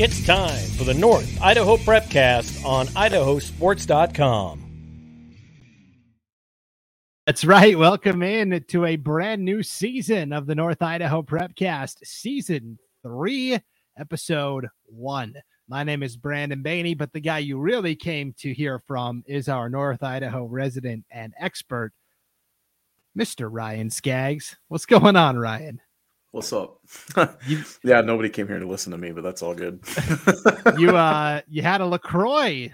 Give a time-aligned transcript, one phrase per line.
[0.00, 4.62] It's time for the North Idaho Prepcast on idahosports.com.
[7.26, 7.76] That's right.
[7.76, 13.58] Welcome in to a brand new season of the North Idaho Prepcast, season three,
[13.98, 15.34] episode one.
[15.66, 19.48] My name is Brandon Baney, but the guy you really came to hear from is
[19.48, 21.92] our North Idaho resident and expert,
[23.18, 23.48] Mr.
[23.50, 24.54] Ryan Scaggs.
[24.68, 25.80] What's going on, Ryan?
[26.30, 26.80] What's up?
[27.82, 29.82] yeah, nobody came here to listen to me, but that's all good.
[30.78, 32.68] you uh you had a LaCroix.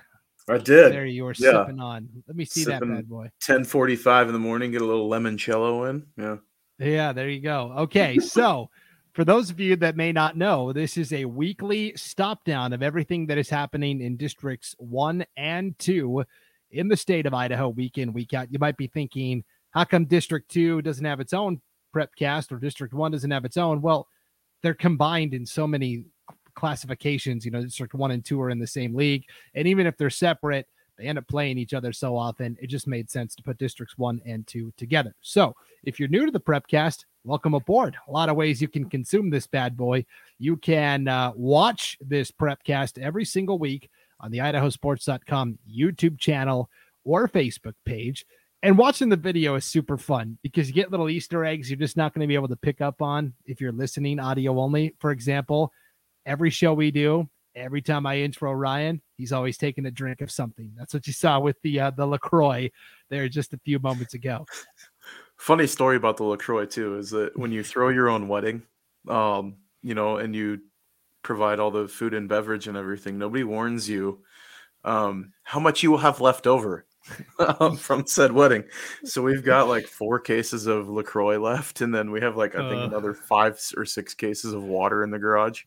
[0.48, 0.92] I did.
[0.92, 1.64] There you were yeah.
[1.64, 2.08] sipping on.
[2.26, 3.30] Let me see sipping that bad boy.
[3.46, 6.06] 1045 in the morning, get a little limoncello in.
[6.18, 6.36] Yeah.
[6.78, 7.72] Yeah, there you go.
[7.78, 8.68] Okay, so
[9.12, 12.82] for those of you that may not know, this is a weekly stop down of
[12.82, 16.24] everything that is happening in districts one and two
[16.72, 18.52] in the state of Idaho week in, week out.
[18.52, 21.60] You might be thinking, how come District Two doesn't have its own
[21.94, 23.80] Prepcast or District One doesn't have its own.
[23.80, 24.08] Well,
[24.62, 26.06] they're combined in so many
[26.54, 27.44] classifications.
[27.44, 29.24] You know, District One and Two are in the same league,
[29.54, 32.56] and even if they're separate, they end up playing each other so often.
[32.60, 35.14] It just made sense to put Districts One and Two together.
[35.20, 35.54] So,
[35.84, 37.96] if you're new to the Prepcast, welcome aboard.
[38.08, 40.04] A lot of ways you can consume this bad boy.
[40.38, 46.70] You can uh, watch this Prepcast every single week on the IdahoSports.com YouTube channel
[47.04, 48.24] or Facebook page.
[48.64, 51.98] And watching the video is super fun because you get little Easter eggs you're just
[51.98, 54.94] not going to be able to pick up on if you're listening audio only.
[55.00, 55.70] For example,
[56.24, 60.30] every show we do, every time I intro Ryan, he's always taking a drink of
[60.30, 60.72] something.
[60.78, 62.70] That's what you saw with the uh, the Lacroix
[63.10, 64.46] there just a few moments ago.
[65.36, 68.62] Funny story about the Lacroix too is that when you throw your own wedding,
[69.10, 70.58] um, you know, and you
[71.22, 74.20] provide all the food and beverage and everything, nobody warns you
[74.84, 76.86] um, how much you will have left over
[77.60, 78.64] um, from said wedding.
[79.04, 82.68] So we've got like four cases of LaCroix left, and then we have like I
[82.68, 85.62] think uh, another five or six cases of water in the garage,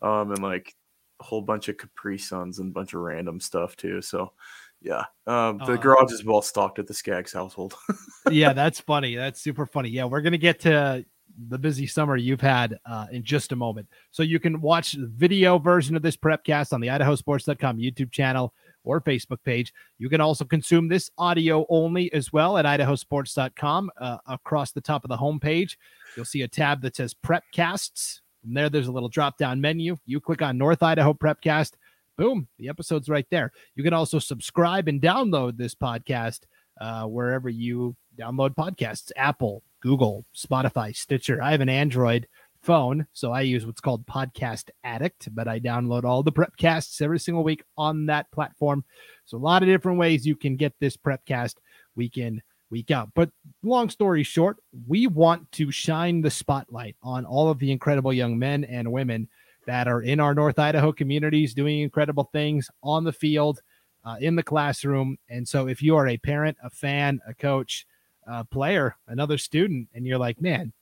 [0.00, 0.74] um, and like
[1.20, 4.00] a whole bunch of Capri Suns and a bunch of random stuff too.
[4.02, 4.32] So
[4.80, 7.74] yeah, um, the uh, garage is well stocked at the Scaggs household.
[8.30, 9.14] yeah, that's funny.
[9.14, 9.90] That's super funny.
[9.90, 11.04] Yeah, we're gonna get to
[11.48, 13.88] the busy summer you've had uh, in just a moment.
[14.10, 18.52] So you can watch the video version of this prepcast on the idahosports.com YouTube channel
[18.84, 19.72] or Facebook page.
[19.98, 23.90] You can also consume this audio only as well at idahosports.com.
[23.98, 25.76] Uh, across the top of the homepage,
[26.16, 28.20] you'll see a tab that says Prepcasts.
[28.42, 29.96] From there, there's a little drop down menu.
[30.04, 31.72] You click on North Idaho Prepcast.
[32.18, 33.52] Boom, the episode's right there.
[33.74, 36.40] You can also subscribe and download this podcast
[36.80, 41.42] uh, wherever you download podcasts Apple, Google, Spotify, Stitcher.
[41.42, 42.28] I have an Android
[42.62, 43.06] phone.
[43.12, 47.44] So I use what's called Podcast Addict, but I download all the prepcasts every single
[47.44, 48.84] week on that platform.
[49.24, 51.56] So a lot of different ways you can get this prepcast
[51.96, 52.40] week in,
[52.70, 53.10] week out.
[53.14, 53.30] But
[53.62, 54.56] long story short,
[54.86, 59.28] we want to shine the spotlight on all of the incredible young men and women
[59.66, 63.60] that are in our North Idaho communities doing incredible things on the field,
[64.04, 65.16] uh, in the classroom.
[65.28, 67.86] And so if you are a parent, a fan, a coach,
[68.26, 70.72] a player, another student, and you're like, man,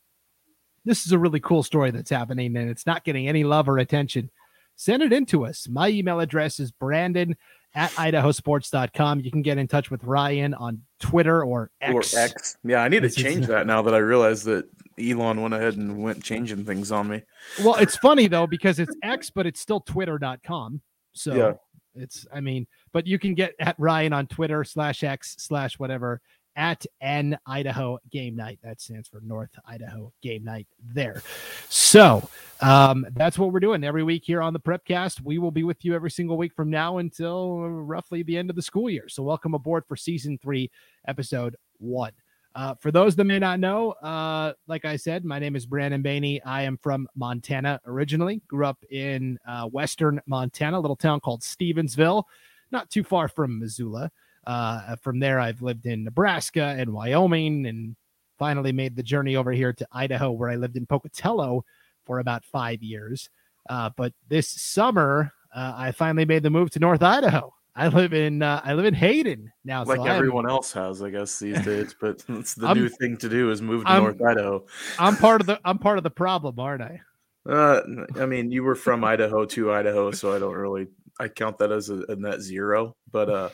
[0.84, 3.78] this is a really cool story that's happening and it's not getting any love or
[3.78, 4.30] attention,
[4.76, 5.68] send it in to us.
[5.68, 7.36] My email address is brandon
[7.74, 9.20] at idahosports.com.
[9.20, 12.14] You can get in touch with Ryan on Twitter or X.
[12.14, 12.56] Or X.
[12.64, 16.02] Yeah, I need to change that now that I realize that Elon went ahead and
[16.02, 17.22] went changing things on me.
[17.62, 20.80] Well, it's funny though, because it's X, but it's still twitter.com.
[21.12, 21.52] So yeah.
[21.94, 26.20] it's, I mean, but you can get at Ryan on Twitter slash X slash whatever
[26.56, 28.58] at N Idaho Game Night.
[28.62, 31.22] That stands for North Idaho Game Night there.
[31.68, 32.28] So
[32.60, 35.22] um, that's what we're doing every week here on the Prepcast.
[35.22, 38.56] We will be with you every single week from now until roughly the end of
[38.56, 39.08] the school year.
[39.08, 40.70] So welcome aboard for season three,
[41.06, 42.12] episode one.
[42.52, 46.02] Uh, for those that may not know, uh, like I said, my name is Brandon
[46.02, 46.40] Baney.
[46.44, 48.42] I am from Montana originally.
[48.48, 52.24] Grew up in uh, western Montana, a little town called Stevensville,
[52.72, 54.10] not too far from Missoula.
[54.46, 57.96] Uh, from there, I've lived in Nebraska and Wyoming and
[58.38, 61.64] finally made the journey over here to Idaho, where I lived in Pocatello
[62.04, 63.28] for about five years.
[63.68, 67.52] Uh, but this summer, uh, I finally made the move to North Idaho.
[67.76, 71.02] I live in uh, I live in Hayden now, like so everyone I'm, else has,
[71.02, 71.94] I guess these days.
[71.98, 74.64] But it's the I'm, new thing to do is move to I'm, North Idaho.
[74.98, 77.00] I'm part of the I'm part of the problem, aren't I?
[77.48, 77.80] Uh,
[78.16, 80.88] I mean, you were from Idaho to Idaho, so I don't really
[81.18, 82.96] I count that as a, a net zero.
[83.10, 83.48] But uh,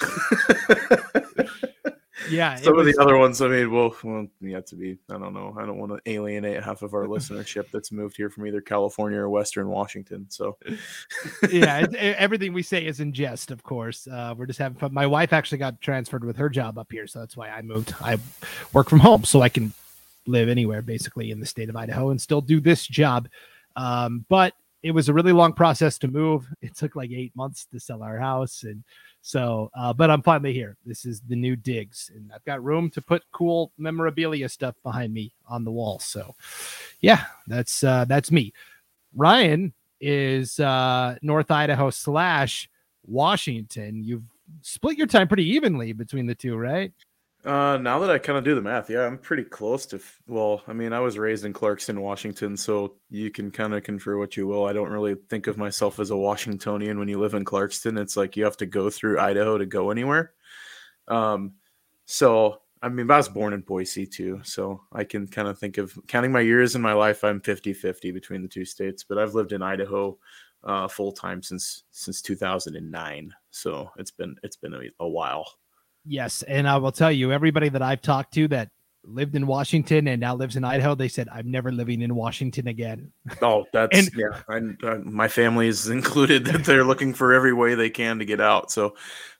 [2.30, 2.56] yeah.
[2.56, 4.98] Some was, of the other ones, I mean, well, well, yet to be.
[5.10, 5.56] I don't know.
[5.58, 9.18] I don't want to alienate half of our listenership that's moved here from either California
[9.18, 10.26] or Western Washington.
[10.28, 10.56] So,
[11.50, 14.06] yeah, everything we say is in jest, of course.
[14.06, 14.92] Uh, we're just having fun.
[14.92, 17.94] My wife actually got transferred with her job up here, so that's why I moved.
[18.00, 18.18] I
[18.72, 19.72] work from home, so I can
[20.26, 23.28] live anywhere basically in the state of Idaho and still do this job.
[23.76, 26.46] Um, but it was a really long process to move.
[26.60, 28.84] It took like eight months to sell our house, and
[29.26, 30.76] so, uh, but I'm finally here.
[30.86, 35.12] This is the new digs, and I've got room to put cool memorabilia stuff behind
[35.12, 35.98] me on the wall.
[35.98, 36.36] So,
[37.00, 38.52] yeah, that's uh, that's me.
[39.16, 42.70] Ryan is uh, North Idaho slash
[43.04, 44.04] Washington.
[44.04, 44.22] You've
[44.62, 46.92] split your time pretty evenly between the two, right?
[47.46, 50.00] Uh, now that I kind of do the math, yeah, I'm pretty close to.
[50.26, 54.18] Well, I mean, I was raised in Clarkston, Washington, so you can kind of confer
[54.18, 54.66] what you will.
[54.66, 58.00] I don't really think of myself as a Washingtonian when you live in Clarkston.
[58.00, 60.32] It's like you have to go through Idaho to go anywhere.
[61.06, 61.52] Um,
[62.04, 65.78] so I mean, I was born in Boise too, so I can kind of think
[65.78, 67.22] of counting my years in my life.
[67.22, 70.18] I'm 50 50 between the two states, but I've lived in Idaho
[70.64, 73.32] uh, full time since since 2009.
[73.50, 75.46] So it's been it's been a, a while.
[76.06, 78.70] Yes, and I will tell you, everybody that I've talked to that
[79.04, 82.68] lived in Washington and now lives in Idaho, they said, "I'm never living in Washington
[82.68, 83.12] again."
[83.42, 84.40] Oh, that's and, yeah.
[84.48, 86.44] I, I, my family is included.
[86.46, 88.70] That they're looking for every way they can to get out.
[88.70, 88.94] So,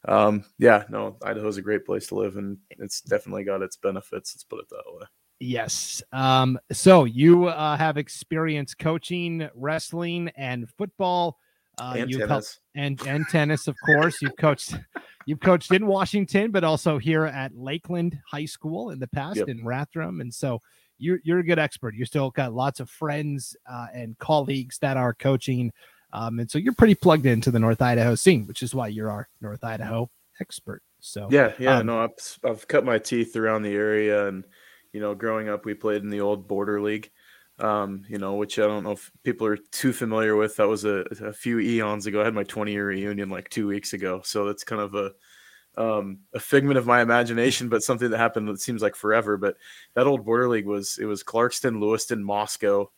[0.07, 4.35] um, yeah, no, Idaho's a great place to live, and it's definitely got its benefits.
[4.35, 5.07] Let's put it that way.
[5.39, 6.03] Yes.
[6.13, 11.39] Um, so you uh, have experience coaching wrestling and football.
[11.79, 12.29] Uh, and tennis.
[12.29, 14.21] Helped, and and tennis, of course.
[14.23, 14.75] You've coached
[15.27, 19.49] You've coached in Washington, but also here at Lakeland High School in the past yep.
[19.49, 20.63] in Rathdrum, and so
[20.99, 21.97] you're you're a good expert.
[21.97, 25.73] You still got lots of friends uh, and colleagues that are coaching,
[26.13, 29.11] um, and so you're pretty plugged into the North Idaho scene, which is why you're
[29.11, 30.09] our North Idaho
[30.41, 30.83] expert.
[31.01, 34.45] So yeah, yeah, um, no, I've I've cut my teeth around the area, and
[34.93, 37.11] you know, growing up, we played in the old border league
[37.59, 40.57] um, you know, which I don't know if people are too familiar with.
[40.57, 42.21] That was a, a few eons ago.
[42.21, 44.21] I had my 20 year reunion like two weeks ago.
[44.25, 45.13] So that's kind of a,
[45.79, 49.37] um, a figment of my imagination, but something that happened that seems like forever.
[49.37, 49.57] But
[49.95, 52.91] that old border league was, it was Clarkston, Lewiston, Moscow,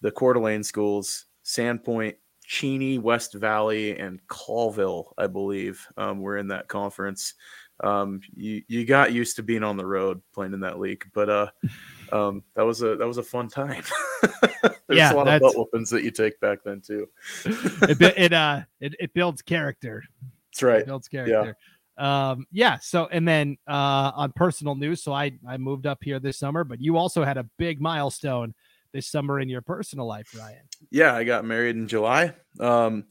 [0.00, 6.48] the Coeur d'Alene schools, Sandpoint, Cheney, West Valley, and Colville, I believe, um, were in
[6.48, 7.34] that conference.
[7.82, 11.28] Um, you, you got used to being on the road playing in that league, but,
[11.28, 11.46] uh,
[12.12, 13.82] um, that was a that was a fun time.
[14.62, 17.08] There's yeah, a lot of butt whoopings that you take back then too.
[17.44, 20.04] it, it uh it, it builds character.
[20.50, 20.80] That's right.
[20.80, 21.56] It builds character.
[21.98, 22.30] Yeah.
[22.30, 26.20] Um yeah, so and then uh on personal news, so I I moved up here
[26.20, 28.54] this summer, but you also had a big milestone
[28.92, 30.62] this summer in your personal life, Ryan.
[30.90, 32.34] Yeah, I got married in July.
[32.60, 33.04] Um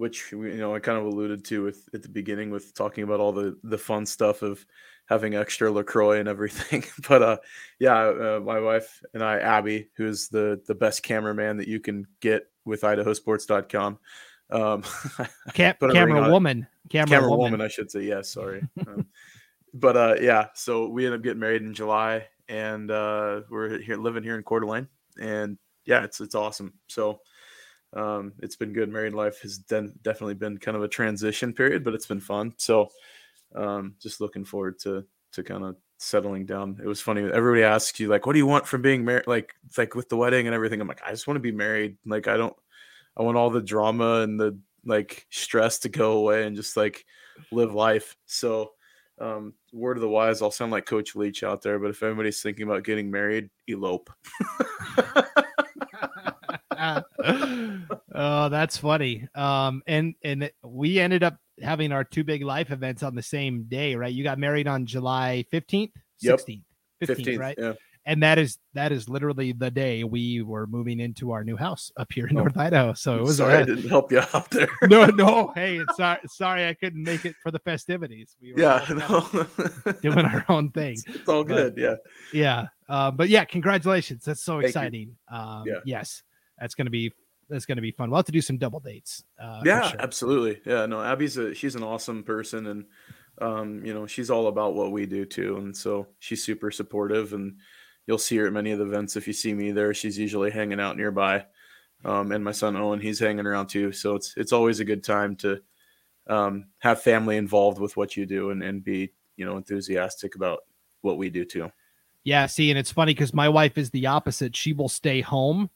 [0.00, 3.20] which you know I kind of alluded to with at the beginning with talking about
[3.20, 4.64] all the the fun stuff of
[5.04, 6.84] having extra Lacroix and everything.
[7.08, 7.36] but uh,
[7.78, 12.06] yeah, uh, my wife and I, Abby, who's the the best cameraman that you can
[12.20, 13.98] get with IdahoSports.com.
[14.48, 14.82] Um,
[15.52, 17.52] Cam- camera woman, camera, camera woman.
[17.52, 17.60] woman.
[17.60, 18.00] I should say.
[18.00, 18.62] Yes, yeah, sorry.
[18.86, 19.06] um,
[19.74, 23.98] but uh, yeah, so we ended up getting married in July, and uh, we're here
[23.98, 24.88] living here in Coeur d'Alene,
[25.20, 26.72] and yeah, it's it's awesome.
[26.86, 27.20] So.
[27.92, 28.88] Um, it's been good.
[28.88, 32.54] Married life has de- definitely been kind of a transition period, but it's been fun.
[32.56, 32.88] So,
[33.54, 36.78] um, just looking forward to to kind of settling down.
[36.82, 37.22] It was funny.
[37.22, 40.16] Everybody asks you like, "What do you want from being married?" Like, like with the
[40.16, 40.80] wedding and everything.
[40.80, 41.96] I'm like, I just want to be married.
[42.06, 42.54] Like, I don't.
[43.16, 47.04] I want all the drama and the like stress to go away and just like
[47.50, 48.16] live life.
[48.26, 48.72] So,
[49.20, 52.42] um, word of the wise, I'll sound like Coach Leach out there, but if anybody's
[52.42, 54.10] thinking about getting married, elope.
[58.14, 59.28] oh, that's funny.
[59.34, 63.64] Um, and and we ended up having our two big life events on the same
[63.64, 64.12] day, right?
[64.12, 65.92] You got married on July 15th,
[66.24, 66.62] 16th,
[67.02, 67.58] 15th, 15th right?
[67.58, 67.72] Yeah.
[68.06, 71.92] And that is that is literally the day we were moving into our new house
[71.98, 72.94] up here in oh, North Idaho.
[72.94, 74.70] So it was sorry I didn't help you out there.
[74.88, 75.52] no, no.
[75.54, 78.34] Hey, sorry, sorry I couldn't make it for the festivities.
[78.40, 79.46] We were yeah, no.
[80.00, 80.92] doing our own thing.
[80.92, 81.74] It's, it's all good.
[81.74, 81.94] But, yeah.
[82.32, 82.66] Yeah.
[82.88, 84.24] Uh, but yeah, congratulations.
[84.24, 85.16] That's so Thank exciting.
[85.30, 85.80] Um, yeah.
[85.84, 86.22] Yes,
[86.60, 87.12] that's going to be
[87.48, 88.10] that's going to be fun.
[88.10, 89.24] We'll have to do some double dates.
[89.42, 90.00] Uh, yeah, sure.
[90.00, 90.60] absolutely.
[90.64, 92.84] Yeah, no, Abby's a she's an awesome person, and
[93.40, 97.32] um, you know she's all about what we do too, and so she's super supportive.
[97.32, 97.56] And
[98.06, 99.16] you'll see her at many of the events.
[99.16, 101.44] If you see me there, she's usually hanging out nearby.
[102.04, 103.92] Um, and my son Owen, he's hanging around too.
[103.92, 105.60] So it's it's always a good time to
[106.28, 110.60] um, have family involved with what you do and, and be you know enthusiastic about
[111.02, 111.70] what we do too.
[112.22, 114.54] Yeah, see, and it's funny because my wife is the opposite.
[114.54, 115.70] She will stay home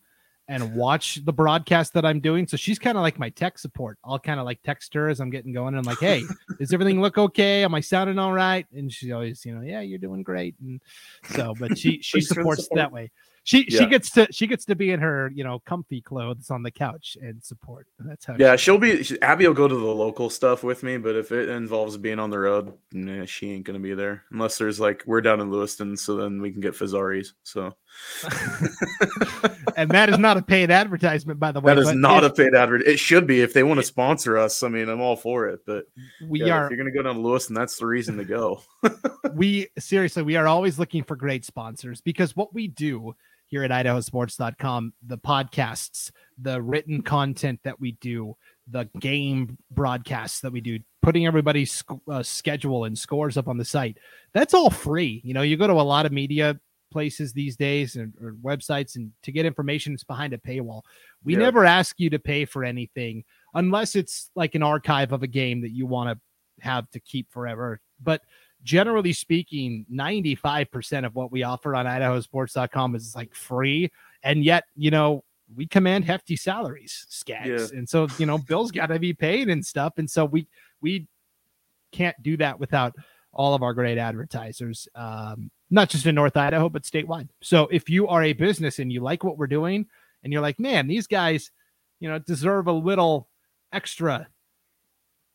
[0.49, 2.47] and watch the broadcast that I'm doing.
[2.47, 3.99] So she's kind of like my tech support.
[4.05, 5.69] I'll kind of like text her as I'm getting going.
[5.69, 6.23] And I'm like, hey,
[6.59, 7.65] does everything look okay?
[7.65, 8.67] Am I sounding all right?
[8.73, 10.55] And she always, you know, yeah, you're doing great.
[10.61, 10.81] And
[11.31, 13.11] so, but she she supports that way.
[13.47, 13.81] She Yeah.
[13.81, 16.71] she gets to she gets to be in her you know comfy clothes on the
[16.71, 17.87] couch and support.
[17.99, 18.37] And that's how.
[18.39, 19.03] Yeah, she- she'll be.
[19.03, 22.19] she- Abby will go to the local stuff with me, but if it involves being
[22.19, 25.51] on the road, nah, she ain't gonna be there unless there's like we're down in
[25.51, 27.35] Lewiston, so then we can get Fazzari's.
[27.43, 27.75] So
[29.77, 31.75] and that is not a paid advertisement, by the way.
[31.75, 32.83] that is not if a paid advert.
[32.83, 34.63] It should be if they want to sponsor us.
[34.63, 35.85] I mean, I'm all for it, but
[36.27, 38.63] We yeah, are if you're gonna go down to Lewiston, that's the reason to go.
[39.35, 43.15] we seriously we are always looking for great sponsors because what we do
[43.47, 46.11] here at idahosports.com the podcasts
[46.41, 48.37] the written content that we do
[48.69, 53.59] the game broadcasts that we do putting everybody's sc- uh, schedule and scores up on
[53.59, 53.99] the site.
[54.33, 55.21] That's all free.
[55.23, 56.59] You know you go to a lot of media
[56.91, 60.81] places these days and or websites and to get information it's behind a paywall.
[61.23, 61.41] We Yeah.
[61.41, 65.61] never ask you to pay for anything unless it's like an archive of a game
[65.61, 67.81] that you want to have to keep forever.
[68.03, 68.23] But
[68.65, 73.91] generally speaking, 95% of what we offer on idahosports.com is like free.
[74.23, 75.23] And yet, you know,
[75.55, 77.71] we command hefty salaries, Scaggs.
[77.73, 79.95] And so, you know, bills got to be paid and stuff.
[79.99, 80.49] And so we,
[80.81, 81.07] we
[81.93, 82.95] can't do that without
[83.33, 87.29] all of our great advertisers, um, not just in North Idaho, but statewide.
[87.43, 89.87] So if you are a business and you like what we're doing
[90.23, 91.51] and you're like, man, these guys,
[92.01, 93.29] you know, deserve a little
[93.73, 94.29] extra,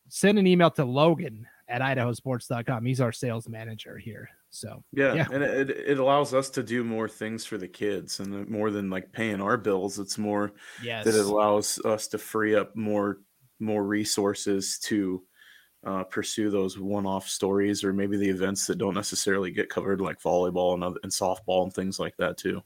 [0.08, 2.84] send an email to Logan at idahosports.com.
[2.84, 4.28] He's our sales manager here.
[4.50, 5.26] So Yeah, Yeah.
[5.32, 8.90] and it, it allows us to do more things for the kids, and more than
[8.90, 13.20] like paying our bills, it's more yes, that it allows us to free up more
[13.60, 15.22] more resources to
[15.86, 20.20] uh, pursue those one-off stories or maybe the events that don't necessarily get covered, like
[20.20, 22.62] volleyball and, other, and softball and things like that too.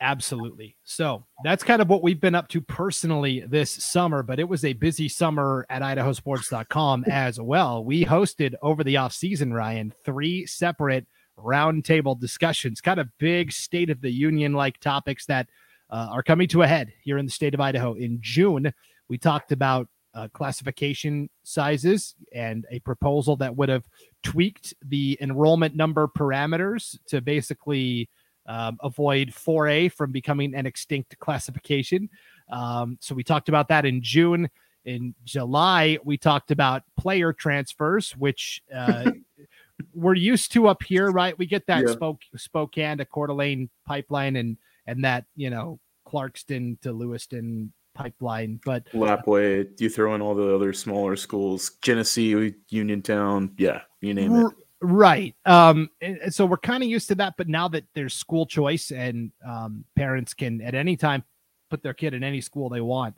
[0.00, 0.76] Absolutely.
[0.84, 4.64] So that's kind of what we've been up to personally this summer, but it was
[4.64, 7.84] a busy summer at idahosports.com as well.
[7.84, 13.90] We hosted over the off season, Ryan, three separate roundtable discussions, kind of big state
[13.90, 15.48] of the union like topics that
[15.90, 17.94] uh, are coming to a head here in the state of Idaho.
[17.94, 18.72] In June,
[19.08, 23.84] we talked about uh, classification sizes and a proposal that would have
[24.22, 28.08] tweaked the enrollment number parameters to basically
[28.48, 32.08] um, avoid 4A from becoming an extinct classification.
[32.50, 34.48] Um, so we talked about that in June.
[34.84, 39.10] In July, we talked about player transfers, which uh,
[39.94, 41.38] we're used to up here, right?
[41.38, 41.92] We get that Yeah.
[41.92, 48.60] Spoke, Spokane to Coeur d'Alene pipeline and and that you know Clarkston to Lewiston pipeline,
[48.64, 54.34] but Lapwai, you throw in all the other smaller schools, Genesee, Uniontown, yeah, you name
[54.36, 54.52] it.
[54.80, 55.34] Right.
[55.44, 55.90] Um,
[56.30, 59.84] so we're kind of used to that, but now that there's school choice and um,
[59.96, 61.24] parents can at any time
[61.68, 63.16] put their kid in any school they want,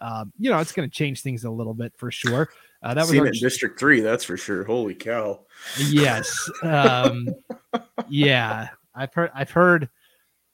[0.00, 2.48] um, you know, it's going to change things a little bit for sure.
[2.82, 4.64] Uh, that was Seen our, in District Three, that's for sure.
[4.64, 5.40] Holy cow!
[5.78, 6.50] yes.
[6.62, 7.28] Um,
[8.08, 9.88] yeah, I've heard I've heard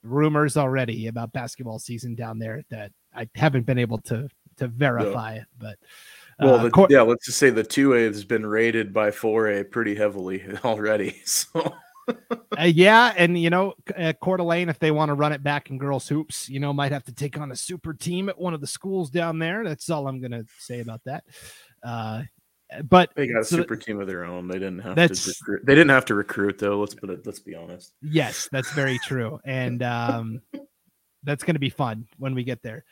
[0.02, 5.38] rumors already about basketball season down there that I haven't been able to to verify
[5.58, 5.78] but
[6.40, 9.10] Well, uh, the, Cor- yeah, let's just say the two A has been rated by
[9.10, 11.20] four A pretty heavily already.
[11.24, 11.74] So
[12.58, 15.70] Uh, yeah, and you know, uh, Coeur d'Alene, if they want to run it back
[15.70, 18.54] in girls hoops, you know, might have to take on a super team at one
[18.54, 19.62] of the schools down there.
[19.62, 21.24] That's all I'm gonna say about that.
[21.82, 22.22] Uh,
[22.84, 24.48] but they got a so super team of their own.
[24.48, 25.66] They didn't have to recruit.
[25.66, 26.80] They didn't have to recruit though.
[26.80, 27.26] Let's put it.
[27.26, 27.92] Let's be honest.
[28.02, 30.40] yes, that's very true, and um,
[31.24, 32.84] that's gonna be fun when we get there.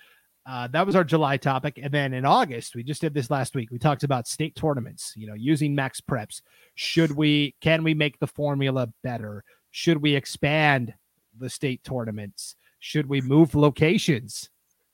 [0.48, 3.56] Uh, that was our July topic, and then in August we just did this last
[3.56, 3.70] week.
[3.72, 5.12] We talked about state tournaments.
[5.16, 6.40] You know, using MaxPreps.
[6.76, 7.56] Should we?
[7.60, 9.42] Can we make the formula better?
[9.72, 10.94] Should we expand
[11.38, 12.54] the state tournaments?
[12.78, 14.48] Should we move locations?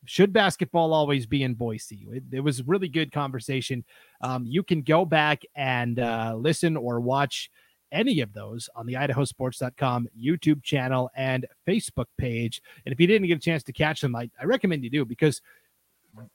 [0.06, 2.08] Should basketball always be in Boise?
[2.10, 3.84] It, it was really good conversation.
[4.22, 7.50] Um, you can go back and uh, listen or watch
[7.92, 12.60] any of those on the idahosports.com YouTube channel and Facebook page.
[12.84, 15.04] And if you didn't get a chance to catch them, I, I recommend you do
[15.04, 15.40] because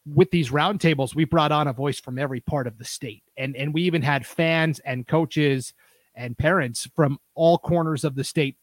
[0.06, 3.24] with these roundtables, we brought on a voice from every part of the state.
[3.36, 5.74] And, and we even had fans and coaches
[6.16, 8.58] and parents from all corners of the state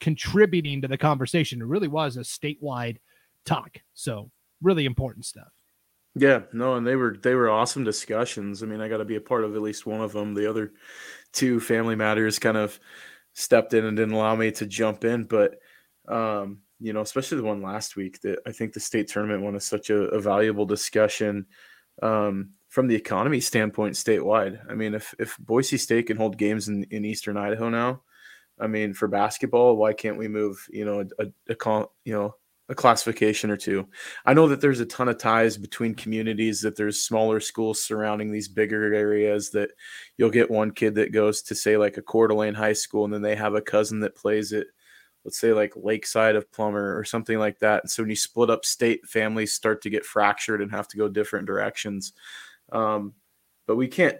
[0.00, 1.60] contributing to the conversation.
[1.60, 2.98] It really was a statewide
[3.44, 3.78] talk.
[3.94, 4.30] So
[4.62, 5.48] really important stuff.
[6.16, 8.62] Yeah, no, and they were they were awesome discussions.
[8.62, 10.32] I mean, I got to be a part of at least one of them.
[10.32, 10.72] The other
[11.34, 12.78] two family matters kind of
[13.34, 15.58] stepped in and didn't allow me to jump in, but
[16.08, 19.54] um, you know, especially the one last week that I think the state tournament one
[19.54, 21.46] is such a, a valuable discussion
[22.02, 24.58] um, from the economy standpoint statewide.
[24.70, 28.02] I mean, if if Boise State can hold games in, in Eastern Idaho now,
[28.58, 30.66] I mean, for basketball, why can't we move?
[30.70, 32.34] You know, a, a, a you know
[32.68, 33.86] a classification or two.
[34.24, 38.32] I know that there's a ton of ties between communities, that there's smaller schools surrounding
[38.32, 39.70] these bigger areas, that
[40.16, 43.12] you'll get one kid that goes to, say, like a Coeur d'Alene high school, and
[43.12, 44.66] then they have a cousin that plays at
[45.24, 47.82] let's say like Lakeside of Plummer or something like that.
[47.82, 50.98] And so when you split up state, families start to get fractured and have to
[50.98, 52.12] go different directions.
[52.72, 53.14] Um,
[53.66, 54.18] but we can't,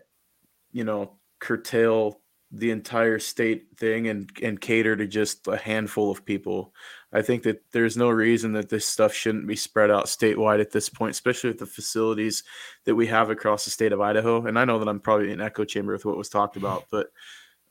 [0.73, 2.21] you know, curtail
[2.57, 6.73] the entire state thing and and cater to just a handful of people.
[7.13, 10.73] I think that there's no reason that this stuff shouldn't be spread out statewide at
[10.73, 12.43] this point, especially with the facilities
[12.85, 14.47] that we have across the state of Idaho.
[14.47, 17.09] And I know that I'm probably an echo chamber with what was talked about, but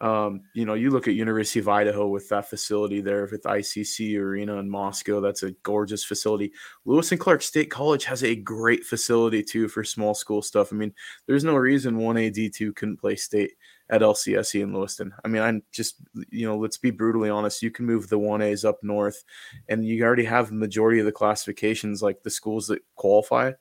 [0.01, 4.19] um, you know, you look at University of Idaho with that facility there with ICC
[4.19, 5.21] Arena in Moscow.
[5.21, 6.51] That's a gorgeous facility.
[6.83, 10.73] Lewis and Clark State College has a great facility too for small school stuff.
[10.73, 10.93] I mean,
[11.25, 13.53] there's no reason one AD two couldn't play state
[13.93, 15.13] at LCSC in Lewiston.
[15.23, 15.97] I mean, I'm just
[16.31, 17.61] you know, let's be brutally honest.
[17.61, 19.23] You can move the one A's up north,
[19.69, 23.51] and you already have the majority of the classifications, like the schools that qualify,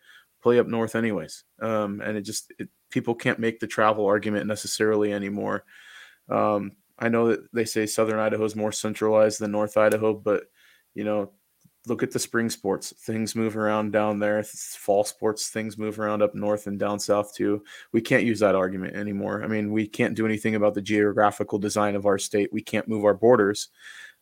[0.42, 1.44] play up north anyways.
[1.60, 5.64] Um, and it just it, people can't make the travel argument necessarily anymore.
[6.30, 10.44] Um, I know that they say Southern Idaho is more centralized than North Idaho, but
[10.94, 11.32] you know,
[11.86, 12.92] look at the spring sports.
[12.98, 14.42] Things move around down there.
[14.42, 17.64] Fall sports, things move around up north and down south too.
[17.92, 19.42] We can't use that argument anymore.
[19.42, 22.52] I mean, we can't do anything about the geographical design of our state.
[22.52, 23.68] We can't move our borders,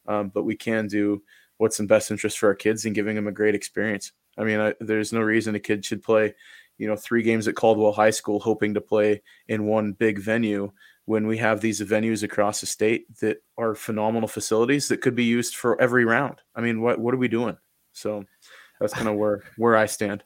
[0.06, 1.22] um, but we can do
[1.58, 4.12] what's in best interest for our kids and giving them a great experience.
[4.38, 6.34] I mean, I, there's no reason a kid should play,
[6.78, 10.72] you know, three games at Caldwell High School hoping to play in one big venue
[11.10, 15.24] when we have these venues across the state that are phenomenal facilities that could be
[15.24, 16.40] used for every round.
[16.54, 17.56] I mean, what what are we doing?
[17.92, 18.26] So
[18.78, 20.22] that's kind of where where I stand.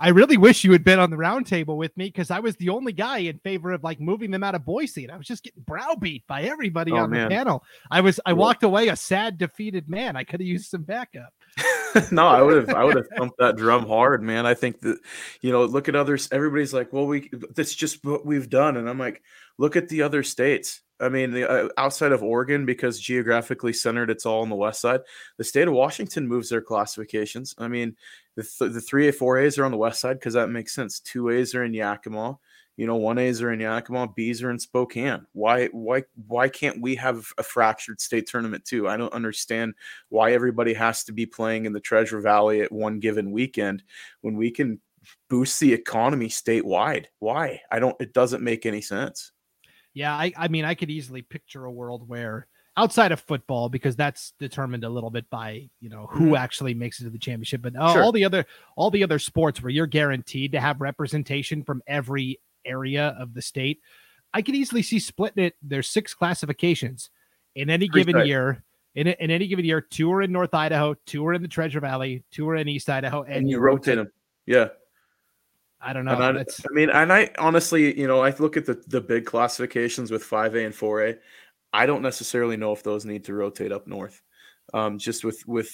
[0.00, 2.68] I really wish you had been on the roundtable with me because I was the
[2.68, 5.42] only guy in favor of like moving them out of Boise, and I was just
[5.42, 7.28] getting browbeat by everybody oh, on man.
[7.28, 7.64] the panel.
[7.90, 10.16] I was I walked away a sad, defeated man.
[10.16, 11.32] I could have used some backup.
[12.12, 14.46] no, I would have I would have thumped that drum hard, man.
[14.46, 14.98] I think that
[15.40, 16.28] you know, look at others.
[16.30, 19.22] Everybody's like, well, we that's just what we've done, and I'm like,
[19.58, 20.80] look at the other states.
[21.00, 24.80] I mean, the, uh, outside of Oregon, because geographically centered, it's all on the west
[24.80, 25.00] side.
[25.36, 27.54] The state of Washington moves their classifications.
[27.58, 27.96] I mean,
[28.36, 30.74] the th- the three A, four A's are on the west side because that makes
[30.74, 31.00] sense.
[31.00, 32.38] Two A's are in Yakima.
[32.76, 35.26] You know, one A's are in Yakima, B's are in Spokane.
[35.32, 38.88] Why, why, why can't we have a fractured state tournament too?
[38.88, 39.74] I don't understand
[40.10, 43.82] why everybody has to be playing in the Treasure Valley at one given weekend
[44.20, 44.80] when we can
[45.28, 47.06] boost the economy statewide.
[47.18, 47.62] Why?
[47.70, 48.00] I don't.
[48.00, 49.32] It doesn't make any sense.
[49.98, 53.96] Yeah, I, I mean, I could easily picture a world where outside of football, because
[53.96, 56.36] that's determined a little bit by you know who mm-hmm.
[56.36, 58.02] actually makes it to the championship, but uh, sure.
[58.04, 62.40] all the other all the other sports where you're guaranteed to have representation from every
[62.64, 63.80] area of the state,
[64.32, 65.56] I could easily see splitting it.
[65.60, 67.10] There's six classifications
[67.56, 68.62] in any given year.
[68.94, 71.78] In, in any given year, two are in North Idaho, two are in the Treasure
[71.78, 74.12] Valley, two are in East Idaho, and, and you, rotate, rotate them.
[74.46, 74.68] Yeah.
[75.80, 76.12] I don't know.
[76.12, 80.10] I, I, mean, and I honestly, you know, I look at the the big classifications
[80.10, 81.18] with 5A and 4A.
[81.72, 84.20] I don't necessarily know if those need to rotate up north.
[84.74, 85.70] Um, just with with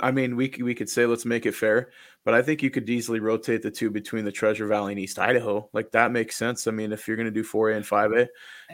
[0.00, 1.90] I mean, we we could say let's make it fair,
[2.24, 5.18] but I think you could easily rotate the two between the Treasure Valley and East
[5.18, 5.68] Idaho.
[5.72, 6.66] Like that makes sense.
[6.66, 8.28] I mean, if you're going to do 4A and 5A,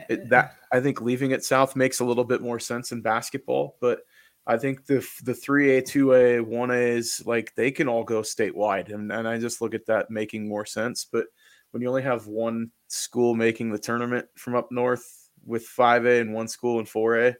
[0.09, 3.76] it, that I think leaving it south makes a little bit more sense in basketball.
[3.80, 4.00] But
[4.46, 8.92] I think the the 3A, 2A, 1A is like they can all go statewide.
[8.92, 11.05] And, and I just look at that making more sense.
[11.05, 11.26] But
[11.70, 16.35] when you only have one school making the tournament from up north with 5A and
[16.35, 17.35] one school in 4A,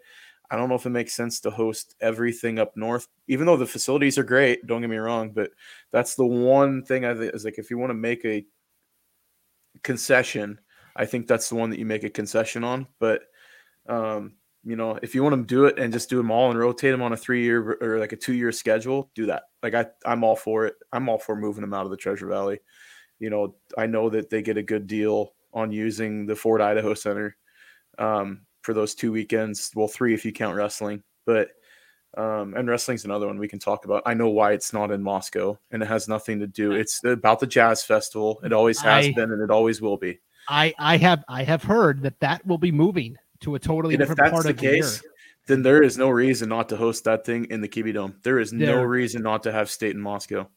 [0.51, 3.67] I don't know if it makes sense to host everything up north, even though the
[3.67, 4.67] facilities are great.
[4.67, 5.51] Don't get me wrong, but
[5.93, 8.45] that's the one thing I think is like if you want to make a
[9.85, 10.61] concession,
[10.97, 12.89] I think that's the one that you make a concession on.
[12.99, 13.23] But
[13.89, 16.59] um, you know, if you want to do it and just do them all and
[16.59, 19.45] rotate them on a three year or like a two year schedule, do that.
[19.63, 20.75] Like I, I'm all for it.
[20.93, 22.61] I'm all for moving them out of the Treasure Valley.
[23.19, 26.95] You know, I know that they get a good deal on using the Ford Idaho
[26.95, 27.37] Center
[27.99, 29.71] um, for those two weekends.
[29.75, 31.51] Well, three if you count wrestling, but
[32.17, 34.03] um, and wrestling's another one we can talk about.
[34.05, 36.73] I know why it's not in Moscow, and it has nothing to do.
[36.73, 38.41] It's about the jazz festival.
[38.43, 40.19] It always has I, been, and it always will be.
[40.49, 44.01] I I have I have heard that that will be moving to a totally and
[44.01, 45.13] different part the of the case, year.
[45.47, 48.15] Then there is no reason not to host that thing in the Kibbie Dome.
[48.23, 50.49] There is there, no reason not to have state in Moscow.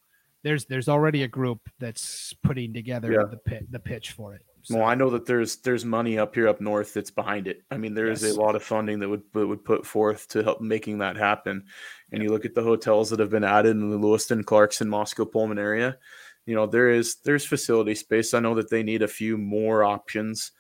[0.44, 3.24] There's there's already a group that's putting together yeah.
[3.30, 4.44] the pit the pitch for it.
[4.64, 4.78] So.
[4.78, 7.64] Well, I know that there's there's money up here up north that's behind it.
[7.70, 8.24] I mean, there yes.
[8.24, 11.18] is a lot of funding that would that would put forth to help making that
[11.18, 11.66] happen.
[12.12, 15.26] And you look at the hotels that have been added in the Lewiston, Clarkston, Moscow,
[15.26, 15.98] Pullman area.
[16.46, 18.34] You know, there is there's facility space.
[18.34, 20.52] I know that they need a few more options,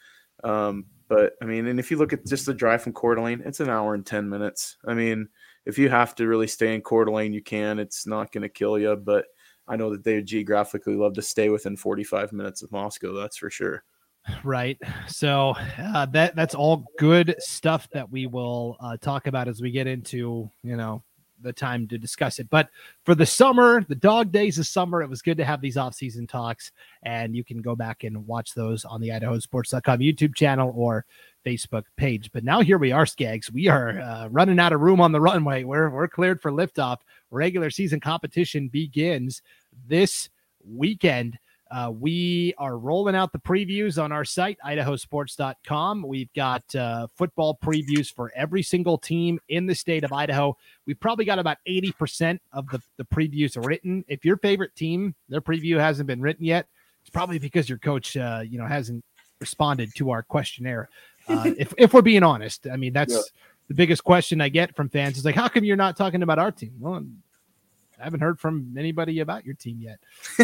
[0.44, 3.44] um, but I mean, and if you look at just the drive from Coeur d'Alene,
[3.46, 4.78] it's an hour and 10 minutes.
[4.88, 5.30] I mean,
[5.64, 7.78] if you have to really stay in Coeur d'Alene, you can.
[7.78, 8.96] It's not going to kill you.
[8.96, 9.26] But
[9.68, 13.14] I know that they geographically love to stay within 45 minutes of Moscow.
[13.14, 13.84] That's for sure.
[14.44, 14.80] Right.
[15.08, 19.70] So uh, that that's all good stuff that we will uh, talk about as we
[19.70, 21.04] get into you know
[21.44, 22.50] the time to discuss it.
[22.50, 22.70] But
[23.06, 26.28] for the summer, the dog days of summer, it was good to have these off-season
[26.28, 26.72] talks,
[27.04, 31.06] and you can go back and watch those on the IdahoSports.com YouTube channel or
[31.46, 32.32] Facebook page.
[32.32, 33.52] But now here we are, Scaggs.
[33.52, 35.64] We are uh, running out of room on the runway.
[35.64, 37.00] We're we're cleared for liftoff.
[37.32, 39.42] Regular season competition begins
[39.88, 40.30] this
[40.66, 41.38] weekend.
[41.74, 46.04] Uh, we are rolling out the previews on our site, idahosports.com.
[46.08, 50.56] We've got uh, football previews for every single team in the state of Idaho.
[50.86, 54.06] We've probably got about 80% of the, the previews written.
[54.08, 56.68] If your favorite team, their preview hasn't been written yet,
[57.02, 59.04] it's probably because your coach, uh, you know, hasn't
[59.40, 60.90] responded to our questionnaire.
[61.28, 63.22] Uh, if, if we're being honest, I mean, that's yeah.
[63.68, 66.38] the biggest question I get from fans is like, how come you're not talking about
[66.38, 66.74] our team?
[66.80, 67.04] Well,
[68.04, 69.98] I haven't heard from anybody about your team yet.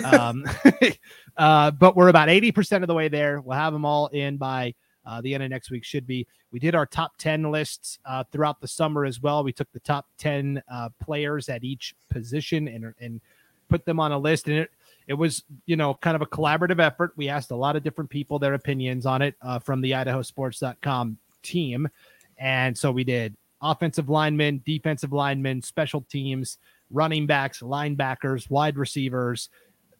[0.05, 0.45] Um,
[1.37, 3.41] uh, but we're about 80% of the way there.
[3.41, 4.73] We'll have them all in by
[5.05, 6.25] uh, the end of next week, should be.
[6.53, 9.43] We did our top 10 lists uh, throughout the summer as well.
[9.43, 13.19] We took the top 10 uh, players at each position and, and
[13.67, 14.47] put them on a list.
[14.47, 14.71] And it,
[15.07, 17.11] it was, you know, kind of a collaborative effort.
[17.17, 21.17] We asked a lot of different people their opinions on it uh, from the idahosports.com
[21.43, 21.89] team.
[22.37, 26.57] And so we did offensive linemen, defensive linemen, special teams,
[26.91, 29.49] running backs, linebackers, wide receivers,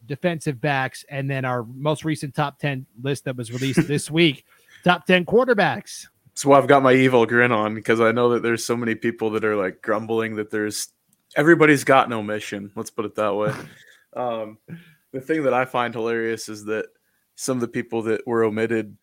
[0.06, 4.45] defensive backs, and then our most recent top 10 list that was released this week
[4.84, 6.08] top 10 quarterbacks.
[6.34, 9.32] So I've got my evil grin on because I know that there's so many people
[9.32, 10.88] that are like grumbling that there's
[11.36, 12.71] everybody's got no mission.
[12.75, 13.54] Let's put it that way.
[14.15, 14.58] um,
[15.12, 16.88] the thing that I find hilarious is that
[17.36, 18.95] some of the people that were omitted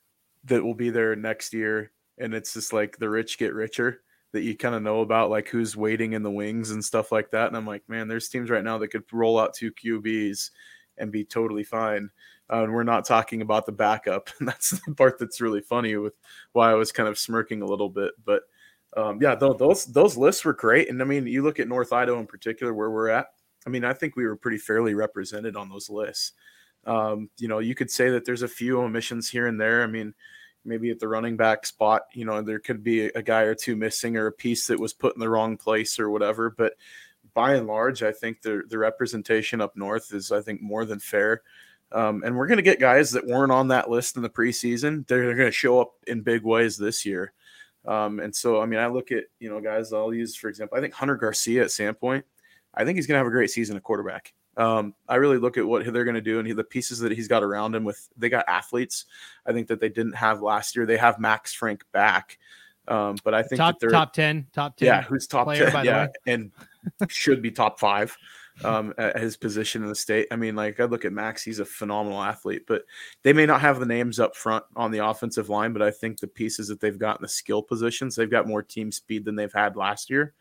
[0.45, 4.43] that will be there next year, and it's just like the rich get richer that
[4.43, 7.49] you kind of know about, like who's waiting in the wings and stuff like that.
[7.49, 10.51] And I'm like, man, there's teams right now that could roll out two QBs
[10.99, 12.11] and be totally fine.
[12.53, 14.31] Uh, and we're not talking about the backup.
[14.39, 16.15] And that's the part that's really funny with
[16.53, 18.13] why I was kind of smirking a little bit.
[18.25, 18.43] But
[18.97, 20.89] um, yeah, those those lists were great.
[20.89, 23.27] And I mean, you look at North Idaho in particular, where we're at.
[23.67, 26.33] I mean, I think we were pretty fairly represented on those lists.
[26.87, 29.83] Um, you know, you could say that there's a few omissions here and there.
[29.83, 30.15] I mean,
[30.67, 33.77] maybe at the running back spot, you know, there could be a guy or two
[33.77, 36.51] missing or a piece that was put in the wrong place or whatever.
[36.51, 36.75] But
[37.35, 40.99] by and large, I think the the representation up north is, I think, more than
[40.99, 41.43] fair.
[41.93, 45.07] Um, and we're going to get guys that weren't on that list in the preseason.
[45.07, 47.33] They're, they're going to show up in big ways this year.
[47.87, 50.77] Um, and so, I mean, I look at, you know, guys I'll use, for example,
[50.77, 52.25] I think Hunter Garcia at Sandpoint,
[52.75, 54.35] I think he's going to have a great season at quarterback.
[54.57, 57.13] Um, I really look at what they're going to do and he, the pieces that
[57.13, 58.09] he's got around him with.
[58.17, 59.05] They got athletes.
[59.45, 60.87] I think that they didn't have last year.
[60.87, 62.39] They have Max Frank back,
[62.89, 64.87] um, but I think top top ten, top ten.
[64.87, 65.85] Yeah, who's top player, ten?
[65.85, 66.53] Yeah, and
[67.09, 68.17] should be top five
[68.65, 70.29] um, at his position in the state.
[70.31, 72.83] I mean, like I look at Max, he's a phenomenal athlete, but
[73.23, 76.19] they may not have the names up front on the offensive line, but I think
[76.19, 79.37] the pieces that they've got in the skill positions, they've got more team speed than
[79.37, 80.33] they've had last year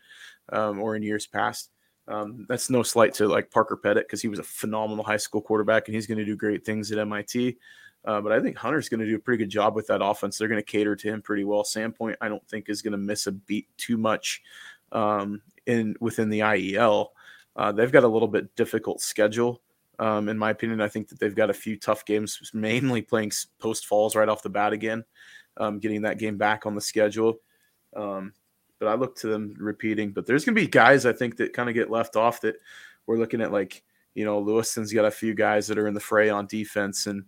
[0.50, 1.70] um, or in years past.
[2.08, 5.40] Um, that's no slight to like Parker Pettit because he was a phenomenal high school
[5.40, 7.58] quarterback and he's going to do great things at MIT.
[8.04, 10.38] Uh, but I think Hunter's going to do a pretty good job with that offense.
[10.38, 11.64] They're going to cater to him pretty well.
[11.64, 14.42] Sandpoint, I don't think is going to miss a beat too much
[14.92, 17.08] um, in within the IEL.
[17.56, 19.60] Uh, they've got a little bit difficult schedule.
[19.98, 23.32] Um, in my opinion, I think that they've got a few tough games, mainly playing
[23.58, 25.04] post falls right off the bat again,
[25.56, 27.40] um, getting that game back on the schedule.
[27.96, 28.34] Um,
[28.78, 30.12] but I look to them repeating.
[30.12, 32.56] But there's going to be guys I think that kind of get left off that
[33.06, 33.82] we're looking at, like,
[34.14, 37.24] you know, Lewiston's got a few guys that are in the fray on defense and,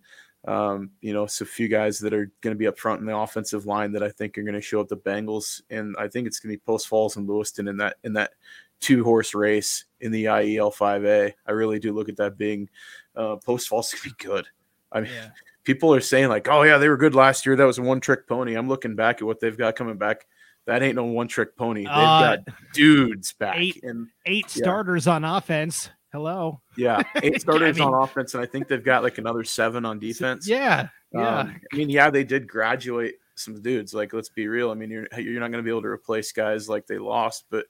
[0.47, 3.07] um, you know, so a few guys that are going to be up front in
[3.07, 5.61] the offensive line that I think are going to show up the Bengals.
[5.71, 8.33] And I think it's going to be Post Falls and Lewiston in that, in that
[8.81, 11.33] two horse race in the IEL 5A.
[11.47, 12.69] I really do look at that being
[13.17, 14.47] uh, Post Falls going to be good.
[14.91, 15.31] I mean, yeah.
[15.65, 17.57] people are saying like, oh yeah, they were good last year.
[17.57, 18.55] That was a one trick pony.
[18.55, 20.27] I'm looking back at what they've got coming back
[20.69, 21.85] that ain't no one trick pony.
[21.85, 22.39] They've uh, got
[22.75, 24.63] dudes back eight, and eight yeah.
[24.63, 25.89] starters on offense.
[26.13, 26.61] Hello.
[26.77, 29.87] Yeah, eight starters I mean, on offense, and I think they've got like another seven
[29.87, 30.47] on defense.
[30.47, 31.39] Yeah, yeah.
[31.39, 33.95] Um, I mean, yeah, they did graduate some dudes.
[33.95, 34.71] Like, let's be real.
[34.71, 37.47] I mean, you're you're not going to be able to replace guys like they lost,
[37.51, 37.65] but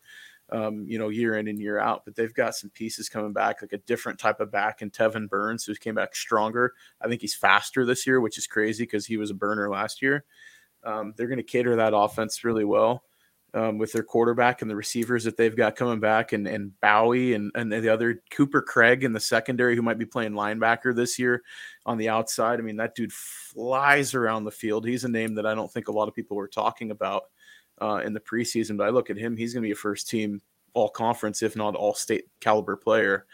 [0.50, 2.04] um, you know, year in and year out.
[2.04, 5.28] But they've got some pieces coming back, like a different type of back and Tevin
[5.28, 6.72] Burns, who came back stronger.
[7.00, 10.02] I think he's faster this year, which is crazy because he was a burner last
[10.02, 10.24] year.
[10.84, 13.02] Um, they're going to cater that offense really well
[13.54, 17.34] um, with their quarterback and the receivers that they've got coming back, and and Bowie
[17.34, 21.18] and and the other Cooper Craig in the secondary who might be playing linebacker this
[21.18, 21.42] year
[21.86, 22.58] on the outside.
[22.58, 24.86] I mean, that dude flies around the field.
[24.86, 27.24] He's a name that I don't think a lot of people were talking about
[27.80, 30.08] uh, in the preseason, but I look at him; he's going to be a first
[30.08, 30.40] team
[30.74, 33.26] all conference, if not all state caliber player.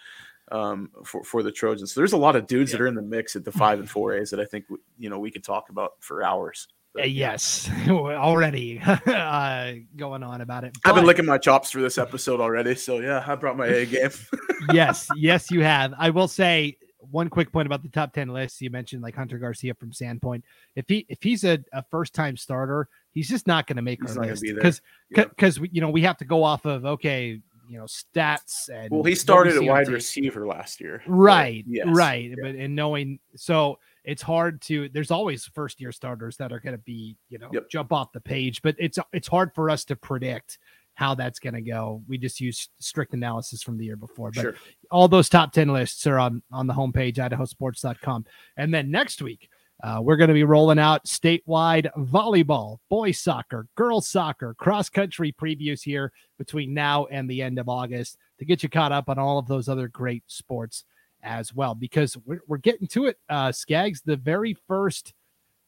[0.53, 1.93] um, for for the Trojans.
[1.93, 2.79] So there's a lot of dudes yeah.
[2.79, 4.67] that are in the mix at the five and four A's that I think
[4.99, 6.69] you know we could talk about for hours.
[6.95, 10.77] But, uh, yes, already uh, going on about it.
[10.83, 13.67] But, I've been licking my chops for this episode already, so yeah, I brought my
[13.67, 14.11] A game.
[14.73, 15.93] yes, yes, you have.
[15.99, 16.79] I will say
[17.11, 20.43] one quick point about the top 10 lists you mentioned like hunter garcia from sandpoint
[20.75, 24.01] if he if he's a, a first time starter he's just not going to make
[24.01, 24.81] he's our list because
[25.11, 25.67] because yeah.
[25.71, 29.15] you know we have to go off of okay you know stats and well he
[29.15, 31.87] started at wide receiver last year right yes.
[31.89, 32.37] right yeah.
[32.41, 36.75] but and knowing so it's hard to there's always first year starters that are going
[36.75, 37.69] to be you know yep.
[37.71, 40.59] jump off the page but it's it's hard for us to predict
[40.95, 44.43] how that's going to go we just use strict analysis from the year before but
[44.43, 44.55] sure.
[44.91, 48.25] all those top 10 lists are on on the homepage idahosports.com
[48.57, 49.49] and then next week
[49.83, 55.33] uh, we're going to be rolling out statewide volleyball, boys soccer, girls soccer, cross country
[55.33, 59.19] previews here between now and the end of August to get you caught up on
[59.19, 60.85] all of those other great sports
[61.25, 61.75] as well.
[61.75, 64.03] Because we're, we're getting to it, uh, Scaggs.
[64.03, 65.13] The very first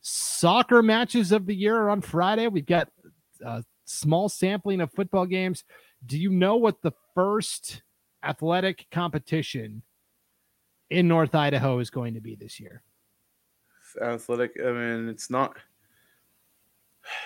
[0.00, 2.46] soccer matches of the year on Friday.
[2.46, 2.88] We've got
[3.44, 5.64] a small sampling of football games.
[6.04, 7.82] Do you know what the first
[8.22, 9.82] athletic competition
[10.90, 12.82] in North Idaho is going to be this year?
[14.00, 14.52] athletic.
[14.60, 15.56] I mean, it's not.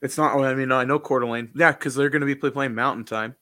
[0.00, 0.38] It's not.
[0.38, 1.50] I mean, I know Coeur d'Alene.
[1.56, 3.34] Yeah, because they're going to be playing Mountain Time.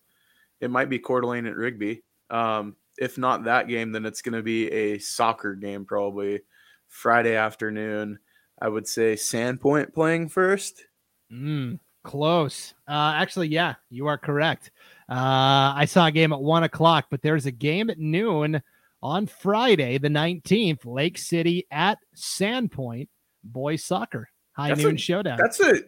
[0.59, 2.03] It might be Coeur d'Alene at Rigby.
[2.31, 6.41] Um, if not that game, then it's going to be a soccer game probably
[6.89, 8.19] Friday afternoon.
[8.61, 10.85] I would say Sandpoint playing first.
[11.33, 12.75] Mm, close.
[12.89, 14.71] Uh, actually, yeah, you are correct.
[15.09, 18.63] Uh, I saw a game at one o'clock, but there's a game at noon
[19.03, 23.09] on Friday, the 19th, Lake City at Sandpoint
[23.45, 25.39] boys soccer high that's noon a, showdown.
[25.41, 25.81] That's a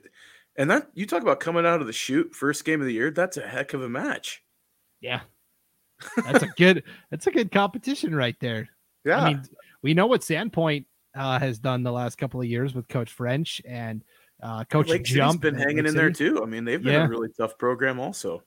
[0.57, 3.11] and that you talk about coming out of the shoot first game of the year.
[3.11, 4.43] That's a heck of a match.
[5.01, 5.21] Yeah,
[6.25, 8.69] that's a good that's a good competition right there.
[9.05, 9.43] Yeah, I mean
[9.83, 10.85] we know what Sandpoint
[11.15, 14.05] uh, has done the last couple of years with Coach French and
[14.43, 15.43] uh, Coach Lake Jump.
[15.43, 16.43] City's been hanging in there too.
[16.43, 17.07] I mean they've been yeah.
[17.07, 18.43] a really tough program also.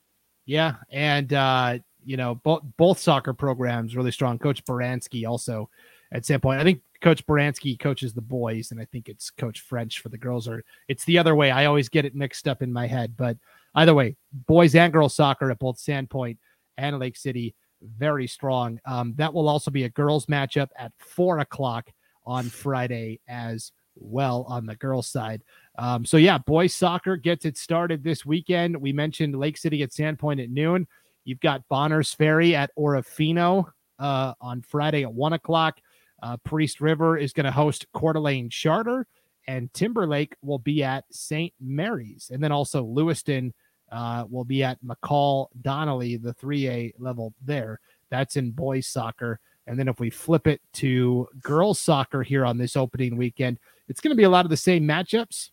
[0.46, 4.40] Yeah, and uh, you know, both both soccer programs really strong.
[4.40, 5.70] Coach Baranski also
[6.12, 6.60] at some point.
[6.60, 10.18] I think Coach Baranski coaches the boys, and I think it's Coach French for the
[10.18, 10.48] girls.
[10.48, 11.52] Or it's the other way.
[11.52, 13.16] I always get it mixed up in my head.
[13.18, 13.38] But
[13.76, 14.16] either way,
[14.48, 16.38] boys and girls soccer at both Sandpoint
[16.82, 17.56] and Lake City,
[17.98, 18.80] very strong.
[18.86, 21.90] Um, that will also be a girls matchup at four o'clock
[22.26, 25.44] on Friday as well on the girls' side.
[25.78, 28.76] Um, so yeah, boys soccer gets it started this weekend.
[28.80, 30.88] We mentioned Lake City at Sandpoint at noon.
[31.24, 33.66] You've got Bonners Ferry at Orofino
[34.00, 35.80] uh, on Friday at one o'clock.
[36.24, 39.08] Uh, Priest River is going to host Coeur d'Alene Charter,
[39.48, 41.54] and Timberlake will be at St.
[41.60, 42.30] Mary's.
[42.32, 43.54] And then also Lewiston
[43.92, 47.80] uh, will be at McCall Donnelly, the 3A level there.
[48.10, 49.40] That's in boys soccer.
[49.68, 54.02] And then if we flip it to girls soccer here on this opening weekend, it's
[54.02, 55.52] going to be a lot of the same matchups.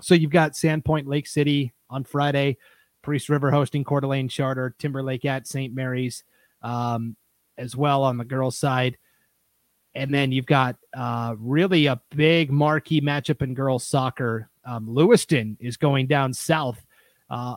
[0.00, 2.56] So you've got Sandpoint Lake City on Friday.
[3.02, 5.74] Priest River hosting Coeur d'Alene Charter, Timberlake at St.
[5.74, 6.22] Mary's
[6.62, 7.16] um,
[7.58, 8.96] as well on the girls' side.
[9.94, 14.48] And then you've got uh, really a big marquee matchup in girls soccer.
[14.64, 16.84] Um, Lewiston is going down south
[17.32, 17.56] uh,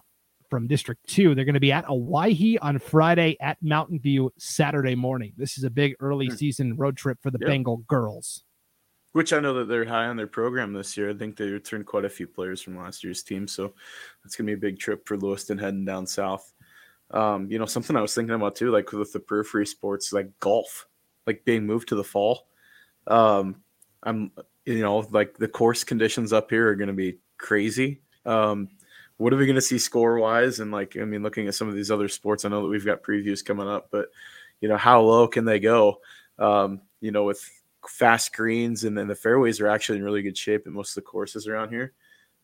[0.50, 1.36] from District 2.
[1.36, 5.34] They're going to be at Owyhee on Friday at Mountain View Saturday morning.
[5.38, 6.36] This is a big early hmm.
[6.36, 7.48] season road trip for the yep.
[7.48, 8.44] Bengal girls.
[9.12, 11.10] Which I know that they're high on their program this year.
[11.10, 13.74] I think they returned quite a few players from last year's team, so
[14.26, 16.52] it's gonna be a big trip for Lewiston heading down south.
[17.12, 20.38] Um, you know, something I was thinking about too, like with the periphery sports, like
[20.42, 20.88] golf,
[21.26, 22.48] like being moved to the fall.
[23.08, 23.62] Um,
[24.04, 24.32] I'm,
[24.66, 28.02] you know, like the course conditions up here are gonna be crazy.
[28.26, 28.68] Um,
[29.18, 30.60] what are we going to see score wise?
[30.60, 32.86] And like, I mean, looking at some of these other sports, I know that we've
[32.86, 34.10] got previews coming up, but
[34.62, 36.00] you know, how low can they go?
[36.38, 37.48] Um, you know, with
[37.88, 40.96] fast greens, and then the fairways are actually in really good shape at most of
[40.96, 41.94] the courses around here.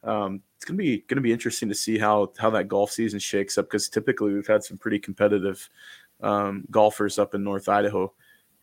[0.03, 3.57] Um, it's gonna be gonna be interesting to see how how that golf season shakes
[3.57, 5.67] up because typically we've had some pretty competitive
[6.21, 8.13] um, golfers up in North Idaho,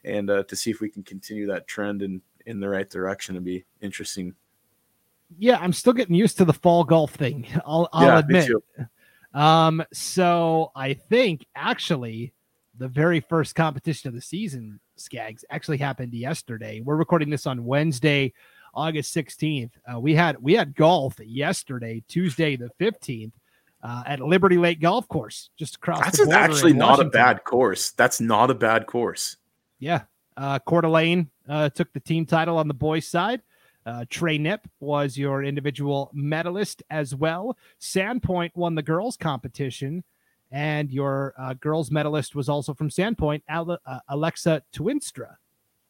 [0.05, 3.35] and uh, to see if we can continue that trend in in the right direction
[3.35, 4.35] would be interesting.
[5.37, 7.47] Yeah, I'm still getting used to the fall golf thing.
[7.67, 8.51] I'll, I'll yeah, admit.
[9.35, 12.33] Um, so I think actually
[12.79, 16.81] the very first competition of the season, Scaggs, actually happened yesterday.
[16.81, 18.33] We're recording this on Wednesday,
[18.75, 19.73] August 16th.
[19.93, 23.33] Uh, we had we had golf yesterday, Tuesday the 15th,
[23.83, 26.05] uh, at Liberty Lake Golf Course, just across.
[26.05, 27.91] That's actually not a bad course.
[27.93, 29.37] That's not a bad course.
[29.79, 30.03] Yeah,
[30.37, 33.43] uh, Coeur d'Alene uh, took the team title on the boys' side.
[33.89, 37.57] Uh, Trey Nip was your individual medalist as well.
[37.81, 40.05] Sandpoint won the girls' competition
[40.51, 45.37] And your uh, girls medalist was also from Sandpoint, Ale- uh, Alexa Twinstra.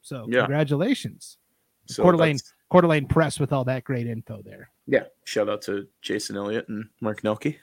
[0.03, 0.41] So Yeah.
[0.47, 1.39] congratulations.
[1.87, 4.71] So Coeur d'Alene, Coeur d'Alene Press with all that great info there.
[4.89, 5.05] Yeah.
[5.25, 7.57] Shout out to Jason Elliott and Mark Nelke.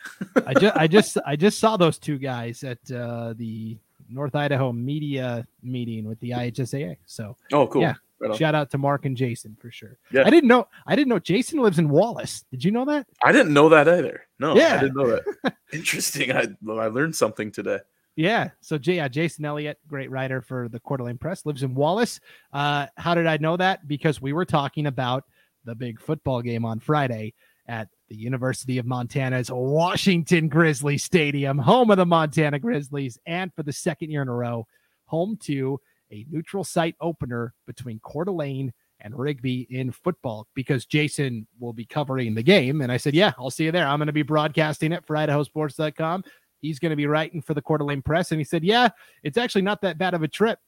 [0.48, 3.78] I just I just I just saw those two guys at uh, the
[4.10, 6.96] North Idaho media meeting with the IHSAA.
[7.06, 7.82] So Oh, cool.
[7.82, 7.96] Yeah.
[8.20, 9.98] Right shout out to Mark and Jason for sure.
[10.12, 10.24] Yeah.
[10.26, 12.46] I didn't know I didn't know Jason lives in Wallace.
[12.50, 13.08] Did you know that?
[13.24, 14.22] I didn't know that either.
[14.40, 14.78] No, Yeah.
[14.78, 15.08] I didn't know
[15.44, 15.56] that.
[15.74, 16.32] Interesting.
[16.32, 17.80] I I learned something today.
[18.16, 18.52] Yeah.
[18.62, 22.22] So yeah, Jason Elliott, great writer for the Coeur d'Alene Press, lives in Wallace.
[22.54, 23.88] Uh, how did I know that?
[23.88, 25.26] Because we were talking about
[25.66, 27.34] the big football game on Friday
[27.68, 33.64] at the University of Montana's Washington Grizzly Stadium, home of the Montana Grizzlies, and for
[33.64, 34.68] the second year in a row,
[35.06, 35.80] home to
[36.12, 41.86] a neutral site opener between Coeur d'Alene and Rigby in football because Jason will be
[41.86, 42.82] covering the game.
[42.82, 43.88] And I said, Yeah, I'll see you there.
[43.88, 46.24] I'm going to be broadcasting it for IdahoSports.com
[46.66, 48.32] he's going to be writing for the Coeur d'Alene Press.
[48.32, 48.90] And he said, Yeah,
[49.24, 50.60] it's actually not that bad of a trip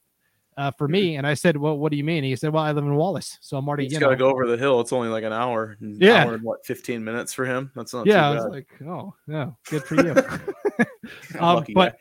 [0.58, 1.15] uh, for me.
[1.17, 2.23] And I said, Well, what do you mean?
[2.23, 3.38] He said, Well, I live in Wallace.
[3.41, 4.80] So I'm already, He's got to go over the hill.
[4.80, 5.78] It's only like an hour.
[5.82, 6.23] an Yeah.
[6.23, 7.71] hour and what, 15 minutes for him?
[7.76, 10.12] That's not Yeah, I was like, Oh, yeah, good for you.
[11.39, 11.97] um, but guy.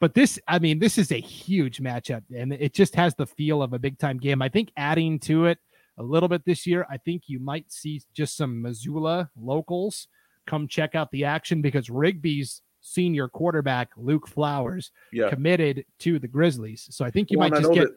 [0.00, 3.62] But this, I mean, this is a huge matchup, and it just has the feel
[3.62, 4.42] of a big time game.
[4.42, 5.58] I think adding to it
[5.98, 10.08] a little bit this year, I think you might see just some Missoula locals
[10.46, 15.28] come check out the action because Rigby's senior quarterback Luke Flowers yeah.
[15.28, 16.86] committed to the Grizzlies.
[16.90, 17.88] So I think you Well, might just get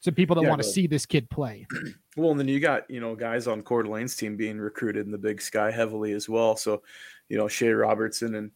[0.00, 1.66] some people that Yeah, want to see this kid play.
[2.14, 5.12] Well, and then you got, you know, guys on Coeur d'Alene's team being recruited in
[5.12, 6.56] the big sky heavily as well.
[6.56, 6.82] So,
[7.30, 8.50] you know, Shea Robertson and,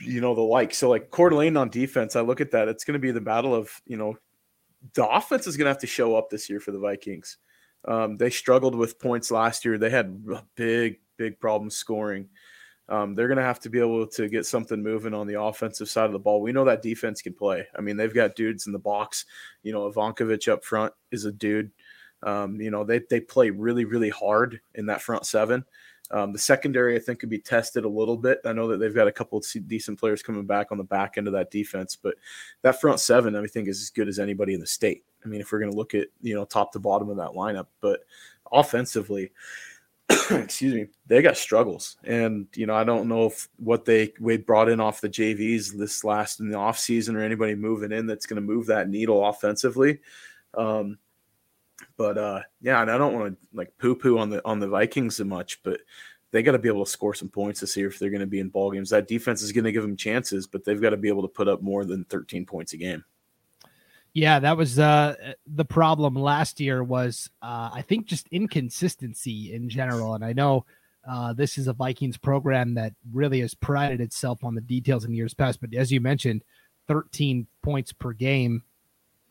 [0.00, 0.74] you know, the like.
[0.74, 2.68] So, like Coeur d'Alene on defense, I look at that.
[2.68, 4.16] It's going to be the battle of, you know,
[4.94, 7.38] the offense is going to have to show up this year for the Vikings.
[7.86, 9.78] Um, they struggled with points last year.
[9.78, 12.28] They had big, big problems scoring.
[12.88, 15.88] Um, they're going to have to be able to get something moving on the offensive
[15.88, 16.40] side of the ball.
[16.40, 17.66] We know that defense can play.
[17.76, 19.24] I mean, they've got dudes in the box.
[19.62, 21.72] You know, Ivankovic up front is a dude.
[22.22, 25.64] Um, you know, they they play really, really hard in that front seven.
[26.10, 28.40] Um, the secondary, I think, could be tested a little bit.
[28.44, 31.18] I know that they've got a couple of decent players coming back on the back
[31.18, 32.14] end of that defense, but
[32.62, 35.04] that front seven, I think, is as good as anybody in the state.
[35.24, 37.30] I mean, if we're going to look at you know top to bottom of that
[37.30, 38.00] lineup, but
[38.52, 39.32] offensively,
[40.30, 44.36] excuse me, they got struggles, and you know I don't know if what they we
[44.36, 48.06] brought in off the JVs this last in the off season or anybody moving in
[48.06, 49.98] that's going to move that needle offensively.
[50.56, 50.98] Um,
[51.96, 54.68] but uh, yeah, and I don't want to like poo poo on the on the
[54.68, 55.80] Vikings so much, but
[56.30, 58.26] they got to be able to score some points this year if they're going to
[58.26, 58.90] be in ball games.
[58.90, 61.28] That defense is going to give them chances, but they've got to be able to
[61.28, 63.04] put up more than 13 points a game.
[64.12, 65.14] Yeah, that was uh,
[65.46, 66.82] the problem last year.
[66.82, 70.64] Was uh, I think just inconsistency in general, and I know
[71.08, 75.14] uh, this is a Vikings program that really has prided itself on the details in
[75.14, 75.60] years past.
[75.60, 76.42] But as you mentioned,
[76.88, 78.62] 13 points per game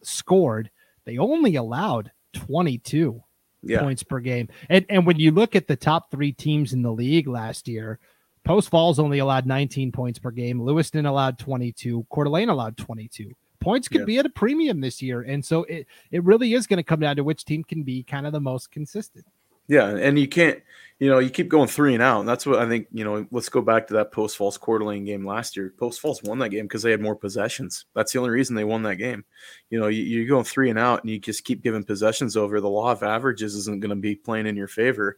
[0.04, 0.70] scored.
[1.06, 3.24] They only allowed 22
[3.64, 4.48] Yeah, points per game.
[4.70, 8.00] And and when you look at the top three teams in the league last year,
[8.44, 10.62] Post Falls only allowed 19 points per game.
[10.62, 12.06] Lewiston allowed 22.
[12.12, 13.32] Coeur d'Alene allowed 22.
[13.60, 14.06] Points could Yeah.
[14.06, 17.00] be at a premium this year, and so it it really is going to come
[17.00, 19.26] down to which team can be kind of the most consistent.
[19.68, 20.62] Yeah, and you can't,
[21.00, 22.88] you know, you keep going three and out, and that's what I think.
[22.92, 25.74] You know, let's go back to that Post Falls Coeur game last year.
[25.78, 27.86] Post Falls won that game because they had more possessions.
[27.94, 29.26] That's the only reason they won that game.
[29.70, 32.62] You know, you, you're going three and out, and you just keep giving possessions over.
[32.62, 35.18] The law of averages isn't going to be playing in your favor.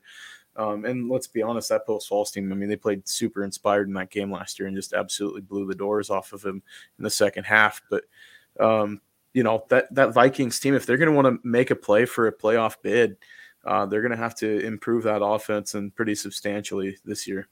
[0.56, 3.88] Um, and let's be honest, that Post Falls team, I mean, they played super inspired
[3.88, 6.64] in that game last year and just absolutely blew the doors off of him
[6.98, 7.84] in the second half.
[7.92, 8.06] But,
[8.60, 9.00] um,
[9.34, 12.06] you know, that, that Vikings team, if they're going to want to make a play
[12.06, 13.18] for a playoff bid,
[13.65, 17.48] uh, they're going to have to improve that offense and pretty substantially this year.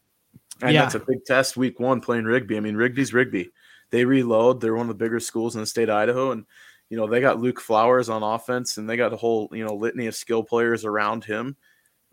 [0.61, 0.83] And Yeah.
[0.83, 2.57] that's a big test week one playing Rigby.
[2.57, 3.51] I mean, Rigby's Rigby.
[3.89, 4.61] They reload.
[4.61, 6.31] They're one of the bigger schools in the state of Idaho.
[6.31, 6.45] And,
[6.89, 9.75] you know, they got Luke Flowers on offense and they got a whole, you know,
[9.75, 11.57] litany of skill players around him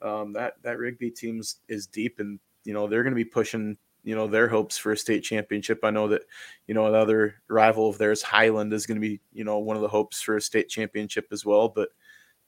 [0.03, 3.77] um, that that Rigby team's is deep, and you know they're going to be pushing
[4.05, 5.81] you know their hopes for a state championship.
[5.83, 6.23] I know that
[6.67, 9.83] you know another rival of theirs, Highland, is going to be you know one of
[9.83, 11.91] the hopes for a state championship as well, but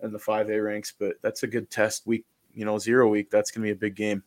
[0.05, 0.93] in the five A ranks.
[0.99, 2.25] But that's a good test week.
[2.55, 3.31] You know, zero week.
[3.31, 4.23] That's going to be a big game.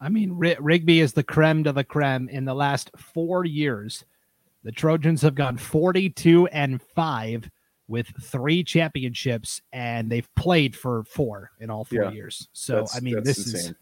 [0.00, 2.28] I mean, Rigby is the creme de la creme.
[2.28, 4.04] In the last four years,
[4.62, 7.50] the Trojans have gone 42 and five
[7.88, 12.10] with three championships, and they've played for four in all four Yeah.
[12.12, 12.48] years.
[12.52, 13.72] So, I mean, this is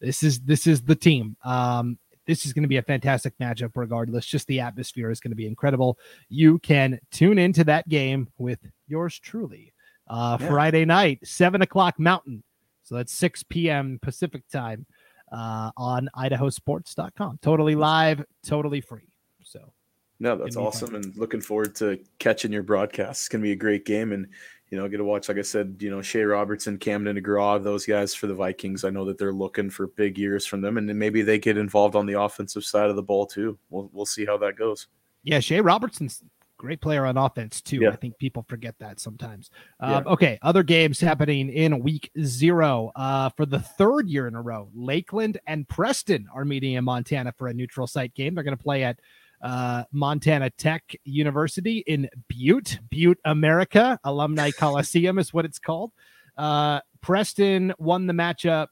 [0.00, 1.36] this is this is the team.
[1.44, 4.26] Um, this is going to be a fantastic matchup, regardless.
[4.26, 5.98] Just the atmosphere is going to be incredible.
[6.28, 9.72] You can tune into that game with yours truly.
[10.08, 10.48] Uh, Yeah.
[10.48, 12.42] Friday night, seven o'clock Mountain.
[12.82, 13.98] So that's 6 p.m.
[14.02, 14.84] Pacific time
[15.32, 17.38] uh, on idahosports.com.
[17.42, 19.08] Totally live, totally free.
[19.42, 19.72] So
[20.20, 20.96] No, that's awesome, fun.
[20.96, 23.22] and looking forward to catching your broadcast.
[23.22, 24.26] It's gonna be a great game, and
[24.70, 27.86] you know, get to watch, like I said, you know, Shea Robertson, Camden DeGraw, those
[27.86, 28.82] guys for the Vikings.
[28.84, 31.56] I know that they're looking for big years from them, and then maybe they get
[31.56, 33.58] involved on the offensive side of the ball too.
[33.70, 34.88] We'll we'll see how that goes.
[35.22, 36.22] Yeah, Shea Robertson's
[36.56, 37.78] great player on offense too.
[37.82, 37.90] Yeah.
[37.90, 39.50] I think people forget that sometimes.
[39.80, 40.12] Um, yeah.
[40.12, 44.68] Okay, other games happening in week zero uh, for the third year in a row.
[44.74, 48.34] Lakeland and Preston are meeting in Montana for a neutral site game.
[48.34, 48.98] They're going to play at
[49.42, 53.98] uh, Montana Tech University in Butte, Butte, America.
[54.04, 55.92] Alumni Coliseum is what it's called.
[56.36, 58.68] Uh, Preston won the matchup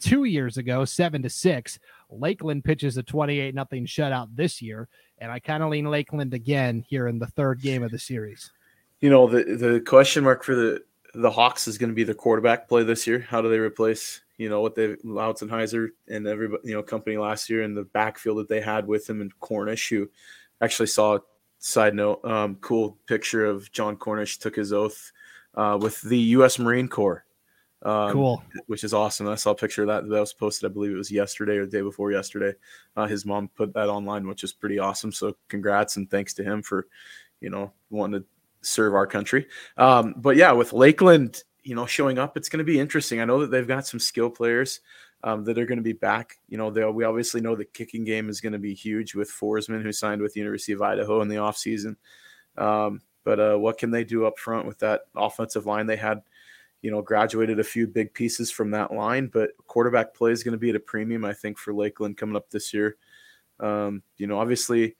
[0.00, 1.78] two years ago, seven to six.
[2.10, 4.88] Lakeland pitches a 28 nothing shutout this year,
[5.18, 8.50] and I kind of lean Lakeland again here in the third game of the series.
[9.00, 10.82] You know, the the question mark for the
[11.14, 13.20] the Hawks is going to be the quarterback play this year.
[13.20, 17.48] How do they replace you know what they Lautzenheiser and everybody you know company last
[17.48, 20.10] year and the backfield that they had with him and Cornish, who
[20.60, 21.18] actually saw
[21.58, 25.12] side note um, cool picture of John Cornish took his oath
[25.54, 26.58] uh, with the U.S.
[26.58, 27.24] Marine Corps
[27.84, 28.42] um, cool.
[28.66, 29.28] Which is awesome.
[29.28, 31.66] I saw a picture of that that was posted, I believe it was yesterday or
[31.66, 32.54] the day before yesterday.
[32.96, 35.12] Uh, his mom put that online, which is pretty awesome.
[35.12, 36.86] So congrats and thanks to him for,
[37.40, 38.26] you know, wanting to
[38.62, 39.46] serve our country.
[39.76, 43.20] Um, but yeah, with Lakeland, you know, showing up, it's going to be interesting.
[43.20, 44.80] I know that they've got some skill players
[45.22, 46.38] um, that are going to be back.
[46.48, 49.30] You know, they, we obviously know the kicking game is going to be huge with
[49.30, 51.96] Forsman, who signed with the University of Idaho in the offseason.
[52.56, 56.22] Um, but uh, what can they do up front with that offensive line they had?
[56.84, 60.52] You know, graduated a few big pieces from that line, but quarterback play is going
[60.52, 62.98] to be at a premium, I think, for Lakeland coming up this year.
[63.58, 64.94] Um, you know, obviously,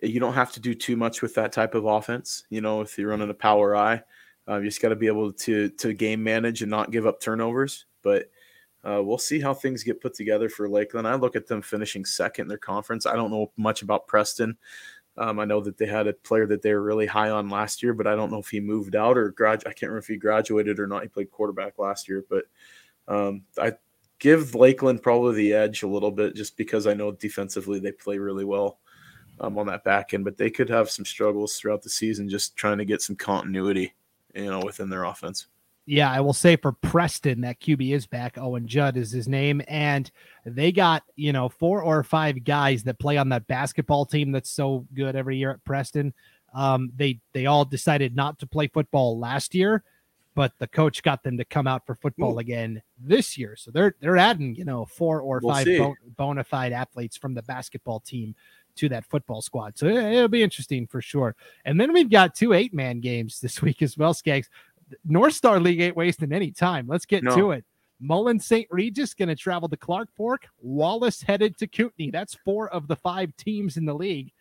[0.00, 2.44] you don't have to do too much with that type of offense.
[2.48, 4.04] You know, if you're running a power I,
[4.48, 7.20] uh, you just got to be able to to game manage and not give up
[7.20, 7.84] turnovers.
[8.00, 8.30] But
[8.82, 11.06] uh, we'll see how things get put together for Lakeland.
[11.06, 13.04] I look at them finishing second in their conference.
[13.04, 14.56] I don't know much about Preston.
[15.18, 17.82] Um, I know that they had a player that they were really high on last
[17.82, 19.60] year, but I don't know if he moved out or grad.
[19.60, 21.02] I can't remember if he graduated or not.
[21.02, 22.44] He played quarterback last year, but
[23.08, 23.72] um, I
[24.18, 28.18] give Lakeland probably the edge a little bit just because I know defensively they play
[28.18, 28.78] really well
[29.40, 32.56] um, on that back end, but they could have some struggles throughout the season just
[32.56, 33.94] trying to get some continuity,
[34.34, 35.46] you know, within their offense
[35.86, 38.36] yeah, I will say for Preston, that QB is back.
[38.38, 39.62] Owen Judd is his name.
[39.68, 40.10] And
[40.44, 44.50] they got, you know, four or five guys that play on that basketball team that's
[44.50, 46.12] so good every year at Preston.
[46.52, 49.84] Um, they they all decided not to play football last year,
[50.34, 52.40] but the coach got them to come out for football Ooh.
[52.40, 53.54] again this year.
[53.56, 57.34] So they're they're adding, you know, four or we'll five bon- bona fide athletes from
[57.34, 58.34] the basketball team
[58.76, 59.76] to that football squad.
[59.78, 61.34] So it'll be interesting for sure.
[61.64, 64.48] And then we've got two eight man games this week as well, Scaggs.
[65.04, 66.86] North Star League ain't wasting any time.
[66.88, 67.36] Let's get no.
[67.36, 67.64] to it.
[68.02, 68.66] Mullan St.
[68.70, 70.46] Regis going to travel to Clark Fork.
[70.60, 72.10] Wallace headed to Kootenai.
[72.10, 74.32] That's four of the five teams in the league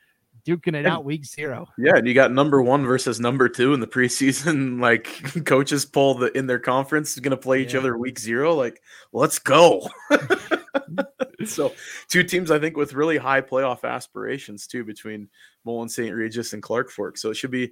[0.46, 1.68] duking it out week zero.
[1.78, 4.76] Yeah, and you got number one versus number two in the preseason.
[4.86, 7.80] Like coaches pull the in their conference going to play each yeah.
[7.80, 8.54] other week zero.
[8.54, 8.82] Like,
[9.14, 9.90] let's go.
[11.46, 11.74] so
[12.08, 15.30] two teams I think with really high playoff aspirations too between
[15.66, 16.14] Mullan St.
[16.14, 17.18] Regis and Clark Fork.
[17.18, 17.72] So it should be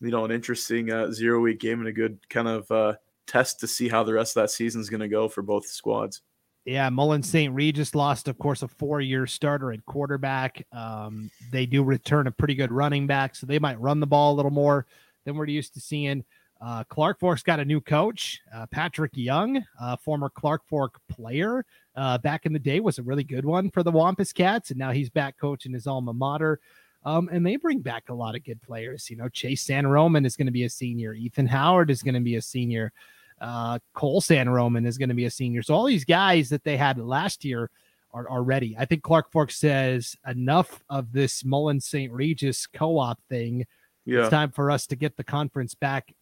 [0.00, 2.94] you know, an interesting uh, zero week game and a good kind of uh,
[3.26, 5.66] test to see how the rest of that season is going to go for both
[5.66, 6.22] squads.
[6.64, 7.54] Yeah, Mullan St.
[7.54, 10.66] Regis lost, of course, a four year starter at quarterback.
[10.72, 14.34] Um, they do return a pretty good running back, so they might run the ball
[14.34, 14.86] a little more
[15.24, 16.24] than we're used to seeing.
[16.60, 21.64] Uh, Clark Fork's got a new coach, uh, Patrick Young, uh, former Clark Fork player.
[21.94, 24.78] Uh, back in the day, was a really good one for the Wampus Cats, and
[24.78, 26.60] now he's back coaching his alma mater.
[27.08, 29.08] Um, and they bring back a lot of good players.
[29.08, 31.14] You know, Chase San Roman is going to be a senior.
[31.14, 32.92] Ethan Howard is going to be a senior.
[33.40, 35.62] Uh, Cole San Roman is going to be a senior.
[35.62, 37.70] So all these guys that they had last year
[38.12, 38.76] are, are ready.
[38.78, 42.12] I think Clark Fork says enough of this Mullan St.
[42.12, 43.64] Regis co-op thing.
[44.04, 44.20] Yeah.
[44.20, 46.12] It's time for us to get the conference back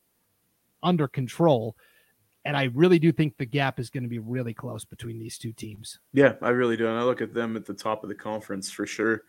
[0.84, 1.74] under control.
[2.44, 5.36] And I really do think the gap is going to be really close between these
[5.36, 5.98] two teams.
[6.12, 6.86] Yeah, I really do.
[6.86, 9.22] And I look at them at the top of the conference for sure.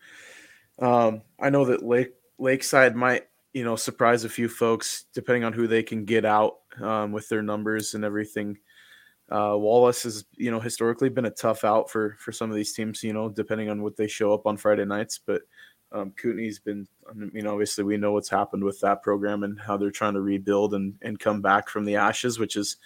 [0.78, 5.52] Um, I know that Lake Lakeside might, you know, surprise a few folks depending on
[5.52, 8.58] who they can get out um, with their numbers and everything.
[9.30, 12.72] Uh, Wallace has, you know, historically been a tough out for for some of these
[12.72, 15.18] teams, you know, depending on what they show up on Friday nights.
[15.24, 15.42] But
[15.92, 16.86] um, Kootenai's been,
[17.32, 20.20] you know, obviously we know what's happened with that program and how they're trying to
[20.20, 22.76] rebuild and and come back from the ashes, which is,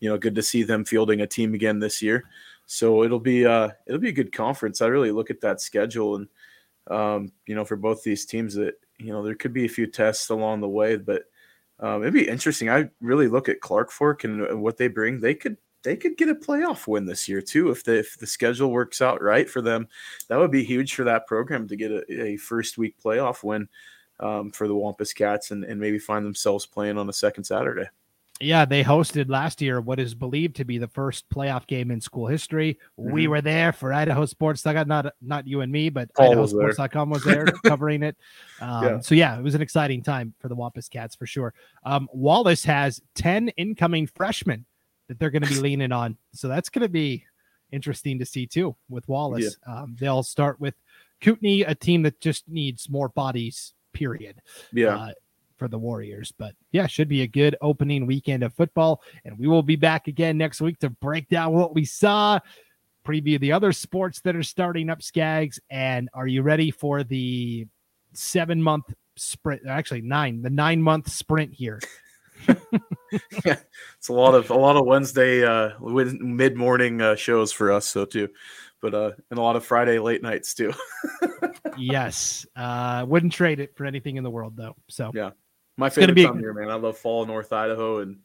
[0.00, 2.24] you know, good to see them fielding a team again this year.
[2.66, 4.82] So it'll be uh it'll be a good conference.
[4.82, 6.28] I really look at that schedule and
[6.90, 9.86] um, you know, for both these teams that, you know, there could be a few
[9.86, 11.24] tests along the way, but
[11.80, 12.68] um, it'd be interesting.
[12.68, 15.20] I really look at Clark Fork and what they bring.
[15.20, 18.26] They could they could get a playoff win this year too if the if the
[18.26, 19.88] schedule works out right for them.
[20.28, 23.68] That would be huge for that program to get a, a first week playoff win
[24.20, 27.88] um, for the Wampus Cats and, and maybe find themselves playing on a second Saturday.
[28.40, 32.00] Yeah, they hosted last year what is believed to be the first playoff game in
[32.00, 32.78] school history.
[32.98, 33.10] Mm-hmm.
[33.10, 34.64] We were there for Idaho Sports.
[34.64, 38.02] I got not not you and me, but Paul IdahoSports.com was there, was there covering
[38.04, 38.16] it.
[38.60, 39.00] Um, yeah.
[39.00, 41.52] So yeah, it was an exciting time for the Wampus Cats for sure.
[41.84, 44.64] Um, Wallace has ten incoming freshmen
[45.08, 47.24] that they're going to be leaning on, so that's going to be
[47.72, 49.56] interesting to see too with Wallace.
[49.66, 49.74] Yeah.
[49.80, 50.74] Um, they'll start with
[51.20, 53.74] Kootenai, a team that just needs more bodies.
[53.92, 54.40] Period.
[54.72, 54.96] Yeah.
[54.96, 55.10] Uh,
[55.58, 56.32] for the Warriors.
[56.36, 59.02] But yeah, should be a good opening weekend of football.
[59.24, 62.38] And we will be back again next week to break down what we saw,
[63.06, 65.60] preview the other sports that are starting up, Scaggs.
[65.70, 67.66] And are you ready for the
[68.12, 69.62] seven month sprint?
[69.66, 71.80] Actually, nine, the nine month sprint here.
[72.46, 72.54] yeah,
[73.98, 75.70] it's a lot of a lot of Wednesday uh
[76.20, 78.28] mid morning uh, shows for us, so too,
[78.80, 80.72] but uh and a lot of Friday late nights too.
[81.78, 84.76] yes, uh, wouldn't trade it for anything in the world though.
[84.88, 85.30] So yeah,
[85.78, 86.26] my favorite be...
[86.26, 86.70] time year, man.
[86.70, 88.18] I love fall North Idaho and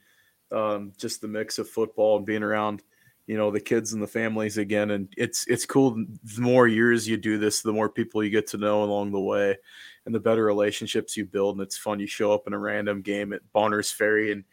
[0.51, 2.83] um, just the mix of football and being around,
[3.27, 4.91] you know, the kids and the families again.
[4.91, 5.91] And it's it's cool.
[5.91, 9.21] The more years you do this, the more people you get to know along the
[9.21, 9.55] way,
[10.05, 11.55] and the better relationships you build.
[11.55, 11.99] And it's fun.
[11.99, 14.43] You show up in a random game at Bonners Ferry and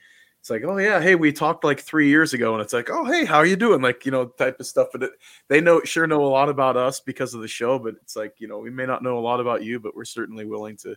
[0.41, 3.05] it's like, oh yeah, hey, we talked like three years ago, and it's like, oh
[3.05, 3.83] hey, how are you doing?
[3.83, 4.89] Like you know, type of stuff.
[4.91, 5.11] But it,
[5.49, 8.37] they know sure know a lot about us because of the show, but it's like
[8.39, 10.97] you know, we may not know a lot about you, but we're certainly willing to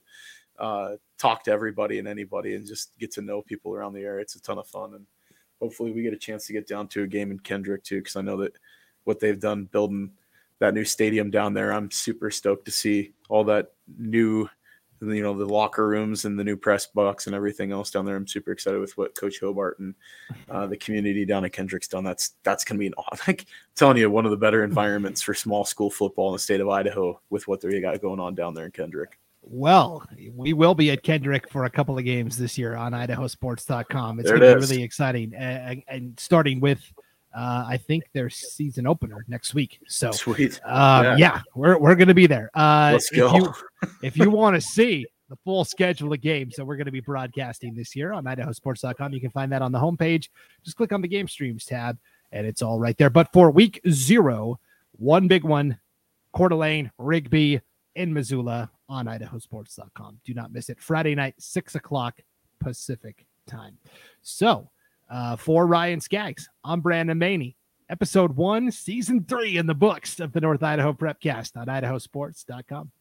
[0.59, 4.21] uh, talk to everybody and anybody and just get to know people around the area.
[4.21, 5.05] It's a ton of fun, and
[5.59, 8.15] hopefully we get a chance to get down to a game in Kendrick too, because
[8.15, 8.53] I know that
[9.03, 10.11] what they've done building
[10.59, 14.47] that new stadium down there, I'm super stoked to see all that new
[15.11, 18.15] you know the locker rooms and the new press box and everything else down there.
[18.15, 19.93] I'm super excited with what Coach Hobart and
[20.49, 22.03] uh, the community down at Kendrick's done.
[22.03, 22.93] That's that's gonna be an
[23.27, 26.39] like I'm telling you one of the better environments for small school football in the
[26.39, 29.19] state of Idaho with what they got going on down there in Kendrick.
[29.45, 34.19] Well, we will be at Kendrick for a couple of games this year on IdahoSports.com.
[34.19, 36.79] It's going to be really exciting, and, and starting with,
[37.35, 39.79] uh, I think their season opener next week.
[39.87, 41.17] So sweet, uh, yeah.
[41.17, 41.41] yeah.
[41.55, 42.49] we're we're going to be there.
[42.53, 43.27] Uh, Let's go.
[43.35, 43.53] If you,
[44.01, 47.01] if you want to see the full schedule of games that we're going to be
[47.01, 50.29] broadcasting this year on IdahoSports.com, you can find that on the homepage.
[50.63, 51.97] Just click on the game streams tab,
[52.31, 53.09] and it's all right there.
[53.09, 54.59] But for week zero,
[54.93, 55.79] one big one,
[56.33, 57.59] Coeur d'Alene, Rigby
[57.95, 60.19] in Missoula on idahosports.com.
[60.25, 60.79] Do not miss it.
[60.79, 62.19] Friday night, six o'clock
[62.59, 63.77] Pacific time.
[64.21, 64.69] So,
[65.09, 67.55] uh, for Ryan Scaggs, I'm Brandon Baney.
[67.89, 72.91] Episode one, season three in the books of the North Idaho Prepcast on idahosports.com.